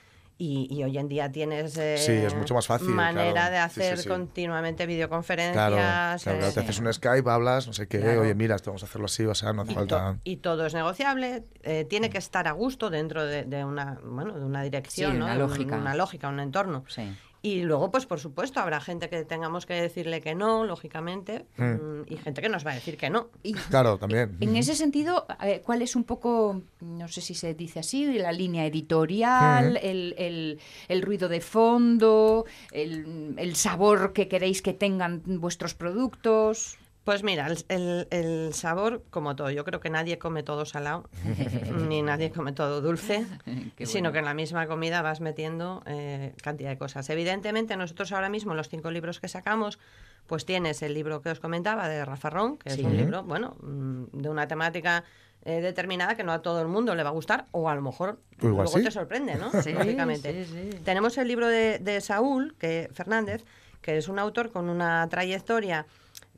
[0.44, 3.54] Y, y hoy en día tienes eh, Sí, es mucho más fácil, manera claro.
[3.54, 4.08] de Sí, sí, hacer sí.
[4.08, 5.54] continuamente videoconferencias.
[5.54, 8.22] Claro, claro, claro, eh, te haces un Skype, hablas, no sé qué, Claro.
[8.22, 10.14] oye, mira, esto vamos a hacerlo así, o sea, no hace y, falta...
[10.14, 14.00] to- y todo es negociable, eh, tiene que estar a gusto dentro de, de una,
[14.04, 15.26] bueno, de una dirección, Sí, ¿no?
[15.26, 15.76] una lógica.
[15.76, 16.84] una lógica, un entorno.
[16.88, 17.02] Sí.
[17.44, 21.64] Y luego, pues por supuesto, habrá gente que tengamos que decirle que no, lógicamente, Mm.
[21.64, 23.30] mm, y gente que nos va a decir que no.
[23.42, 24.36] Y Claro, también.
[24.40, 25.26] en ese sentido,
[25.64, 30.60] ¿cuál es un poco, no sé si se dice así, la línea editorial, el, el-
[30.88, 36.78] el ruido de fondo, el, el sabor que queréis que tengan vuestros productos?
[37.04, 41.08] Pues mira, el, el- el sabor, como todo, yo creo que nadie come todo salado,
[41.88, 43.26] ni nadie come todo dulce,
[43.82, 47.10] sino que en la misma comida vas metiendo eh, cantidad de cosas.
[47.10, 49.80] Evidentemente, nosotros ahora mismo, los cinco libros que sacamos,
[50.28, 52.80] pues tienes el libro que os comentaba de Rafa Ron, que Sí.
[52.80, 55.02] es un libro, bueno, mm, de una temática
[55.44, 57.82] eh, determinada que no a todo el mundo le va a gustar, o a lo
[57.82, 59.50] mejor luego te sorprende, ¿no?
[59.64, 60.44] Sí, Lógicamente.
[60.46, 60.78] sí, sí.
[60.84, 63.44] Tenemos el libro de, de Saúl que, Fernández,
[63.80, 65.84] que es un autor con una trayectoria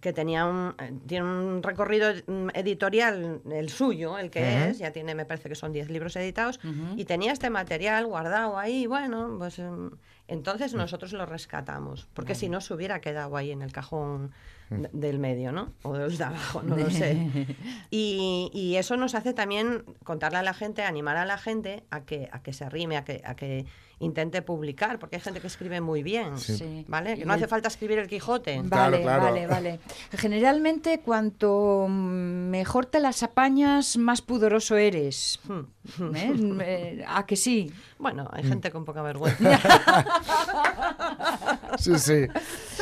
[0.04, 4.90] que tenía un, eh, tiene un recorrido mm, editorial, el suyo, el que es, ya
[4.90, 6.60] tiene, me parece que son 10 libros editados,
[6.94, 9.92] y tenía este material guardado ahí, bueno, pues em,
[10.28, 14.32] entonces nosotros lo rescatamos, porque si no se hubiera quedado ahí en el cajón
[14.92, 15.72] del medio, ¿no?
[15.82, 17.16] O del de abajo, no lo sé.
[17.90, 22.04] Y, y eso nos hace también contarle a la gente, animar a la gente a
[22.04, 23.66] que, a que se arrime, a que, a que
[24.00, 26.84] intente publicar, porque hay gente que escribe muy bien, Sí.
[26.88, 27.16] ¿vale?
[27.16, 28.60] Que no hace falta escribir el Quijote.
[28.64, 29.22] Vale, claro.
[29.22, 29.80] vale, vale.
[30.12, 35.38] Generalmente, cuanto mejor te las apañas, más pudoroso eres.
[35.48, 36.14] Hmm.
[36.16, 36.32] ¿Eh?
[36.62, 37.72] Eh, ¿A que sí?
[37.98, 38.28] Bueno, Mm.
[38.36, 39.60] hay gente con poca vergüenza.
[41.78, 42.26] Sí, sí.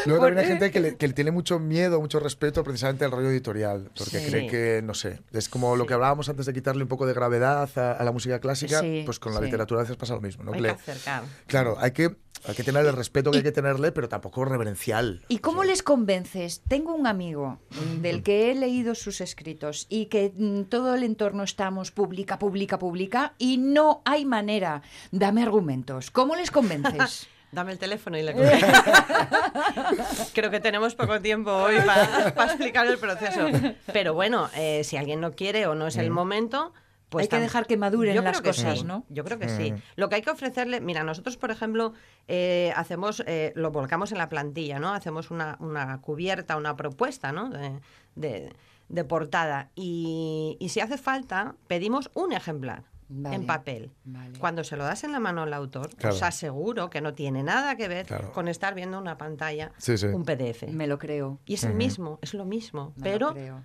[0.06, 3.10] Luego también hay gente que le, que le tiene mucho miedo, mucho respeto precisamente al
[3.10, 4.30] rollo editorial, porque Sí.
[4.30, 7.14] cree que, no sé, es como lo que hablábamos antes de quitarle un poco de
[7.14, 10.20] gravedad a, a la música clásica, Sí, pues con la literatura a veces pasa lo
[10.20, 10.44] mismo.
[10.44, 10.52] ¿no?
[10.52, 11.24] hay Que acercar.
[11.46, 15.24] claro, hay que, hay que tener el respeto que hay que tenerle, pero tampoco reverencial.
[15.28, 16.62] ¿Y cómo les convences?
[16.68, 17.58] Tengo un amigo
[18.00, 22.78] del que he leído sus escritos y que mm, todo el entorno estamos publica, publica,
[22.78, 24.82] publica y no hay manera.
[25.10, 26.10] Dame argumentos.
[26.10, 27.26] ¿Cómo les convences?
[27.52, 28.34] Dame el teléfono y le
[30.34, 33.46] Creo que tenemos poco tiempo hoy para explicar el proceso.
[33.92, 36.14] Pero bueno, eh, si alguien no quiere o no es el Mm.
[36.14, 36.72] momento,
[37.10, 39.04] pues Hay que dejar que maduren Yo las cosas, sí, ¿no?
[39.10, 39.74] Yo creo que sí.
[39.96, 41.92] Lo que hay que ofrecerle, mira, nosotros, por ejemplo,
[42.26, 44.94] eh, hacemos, eh, lo volcamos en la plantilla, ¿no?
[44.94, 47.50] Hacemos una, una cubierta, una propuesta, ¿no?
[47.50, 47.80] De,
[48.14, 48.52] de-
[48.88, 49.68] de portada.
[49.74, 52.84] Y, y si hace falta, pedimos un ejemplar.
[53.14, 53.90] Vale, En papel.
[54.04, 54.38] vale.
[54.38, 56.14] Cuando se lo das en la mano al autor, Claro.
[56.16, 58.32] os aseguro que no tiene nada que ver Claro.
[58.32, 60.06] con estar viendo una pantalla, Sí, sí.
[60.06, 60.66] un PDF.
[60.68, 61.38] Me lo creo.
[61.44, 62.92] Y es el mismo, es lo mismo.
[62.96, 63.64] me lo pero creo.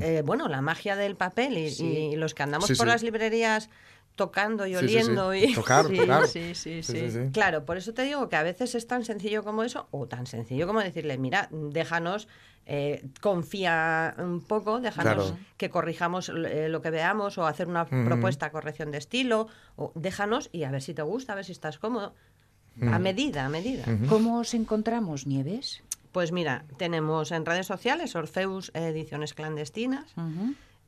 [0.00, 1.86] eh, bueno, la magia del papel y, Sí.
[2.12, 2.92] y los que andamos Sí, por sí.
[2.92, 3.70] las librerías
[4.18, 4.94] tocando y Sí, sí, sí.
[4.98, 6.26] oliendo y Tocar, Sí, tocar.
[6.26, 7.10] sí, sí, Sí, sí.
[7.10, 7.30] sí, sí.
[7.32, 10.26] Claro, por eso te digo que a veces es tan sencillo como eso, o tan
[10.26, 12.28] sencillo como decirle, mira, déjanos,
[12.66, 15.38] eh, confía un poco, déjanos Claro.
[15.56, 18.04] que corrijamos eh, lo que veamos, o hacer una Ujú.
[18.04, 21.52] propuesta, corrección de estilo, o déjanos y a ver si te gusta, a ver si
[21.52, 22.14] estás cómodo.
[22.82, 23.84] A medida, a medida.
[24.08, 25.82] ¿Cómo os encontramos, Nieves?
[26.12, 30.12] Pues mira, tenemos en redes sociales Orfeus Ediciones Clandestinas.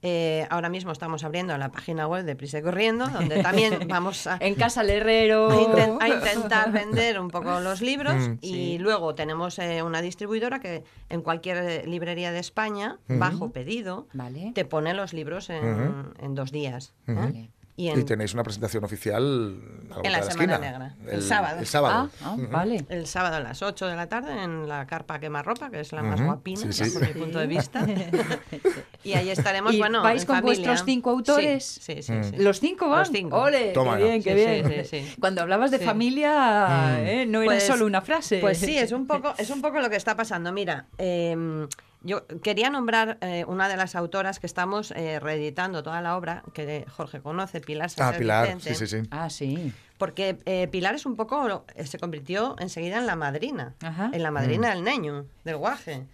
[0.03, 4.27] Eh, ahora mismo estamos abriendo la página web de Prisa y Corriendo, donde también vamos
[4.27, 5.51] a, En Casa Herrero.
[5.51, 8.15] a inten- a intentar vender un poco los libros.
[8.17, 8.33] Mm.
[8.41, 8.79] Y Sí.
[8.79, 14.53] luego tenemos eh, una distribuidora que en cualquier eh, librería de España, bajo pedido, Vale.
[14.55, 16.95] te pone los libros en, dos días.
[17.07, 17.13] ¿eh?
[17.13, 17.51] Vale.
[17.77, 19.57] Y en, Y tenéis una presentación oficial
[19.91, 20.59] a la En la de Semana esquina.
[20.59, 21.61] Negra, el sábado.
[21.61, 22.11] El sábado.
[22.23, 22.85] Ah, ah, vale.
[22.91, 26.03] el sábado a las 8 de la tarde en la carpa Quemarropa, que es la
[26.03, 26.91] más guapina, Sí, sí.
[26.99, 27.87] bajo mi punto de vista.
[29.05, 30.65] y ahí estaremos, ¿Y bueno, vais en con familia.
[30.67, 31.65] vuestros cinco autores?
[31.65, 32.13] Sí, sí, sí.
[32.25, 32.37] Sí.
[32.37, 32.99] ¿Los cinco van?
[33.01, 33.39] Los cinco.
[33.41, 33.73] ¡Ole!
[33.73, 34.09] Toma ¡Qué ya.
[34.11, 34.85] bien, qué Sí, bien!
[34.85, 35.17] sí, sí, sí.
[35.19, 35.85] Cuando hablabas de Sí.
[35.85, 36.67] familia,
[37.01, 37.07] Mm.
[37.07, 37.27] ¿eh?
[37.27, 38.41] no era Pues- solo una frase.
[38.41, 40.53] Pues sí, es un poco, es un poco lo que está pasando.
[40.53, 41.67] Mira, eh,
[42.03, 46.43] yo quería nombrar eh, una de las autoras que estamos eh, reeditando toda la obra,
[46.55, 48.45] que Jorge conoce, Pilar Ah, Sánchez Pilar.
[48.55, 49.09] Vicente, Sí, sí, sí.
[49.11, 49.73] Ah, sí.
[49.99, 54.11] Porque eh, Pilar es un poco, se convirtió enseguida en la madrina, Ajá.
[54.13, 56.07] en la madrina del niño, del guaje.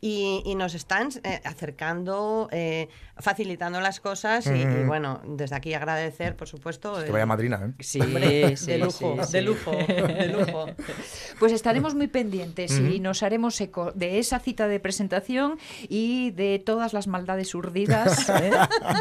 [0.00, 2.88] Y, y nos están eh, acercando, eh,
[3.20, 6.94] facilitando las cosas y, bueno, desde aquí agradecer, por supuesto.
[6.98, 7.82] Que el- vaya madrina, ¿eh?
[7.82, 9.32] Sí, Hombre, sí, de lujo, sí, sí.
[9.32, 10.66] de lujo, de lujo.
[11.38, 15.56] Pues estaremos muy pendientes y nos haremos eco de esa cita de presentación
[15.88, 18.50] y de todas las maldades urdidas ¿eh?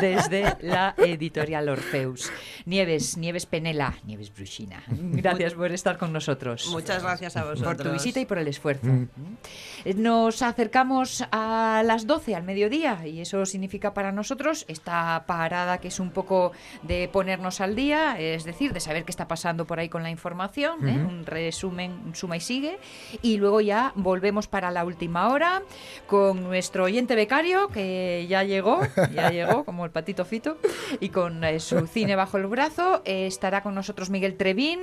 [0.01, 2.31] desde la editorial Orfeus.
[2.65, 4.83] Nieves, Nieves Penela, Nieves Brushina.
[4.87, 6.67] Gracias por estar con nosotros.
[6.71, 7.75] Muchas gracias a vosotros.
[7.75, 8.87] Por tu visita y por el esfuerzo.
[9.85, 15.79] Eh, Nos acercamos a las 12 al mediodía y eso significa para nosotros esta parada
[15.79, 16.51] que es un poco
[16.83, 20.09] de ponernos al día, es decir, de saber qué está pasando por ahí con la
[20.09, 20.97] información, ¿eh?
[20.97, 22.79] un resumen, un suma y sigue,
[23.21, 25.63] y luego ya volvemos para la última hora
[26.07, 28.81] con nuestro oyente becario que ya llegó,
[29.13, 30.57] ya llegó como el patito fito,
[30.99, 33.01] y con eh, su cine bajo el brazo.
[33.05, 34.79] Eh, estará con nosotros Miguel Trevín,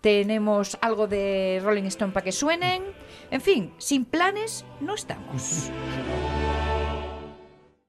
[0.00, 2.82] tenemos algo de Rolling Stone para que suenen,
[3.30, 5.70] en fin, sin planes no estamos.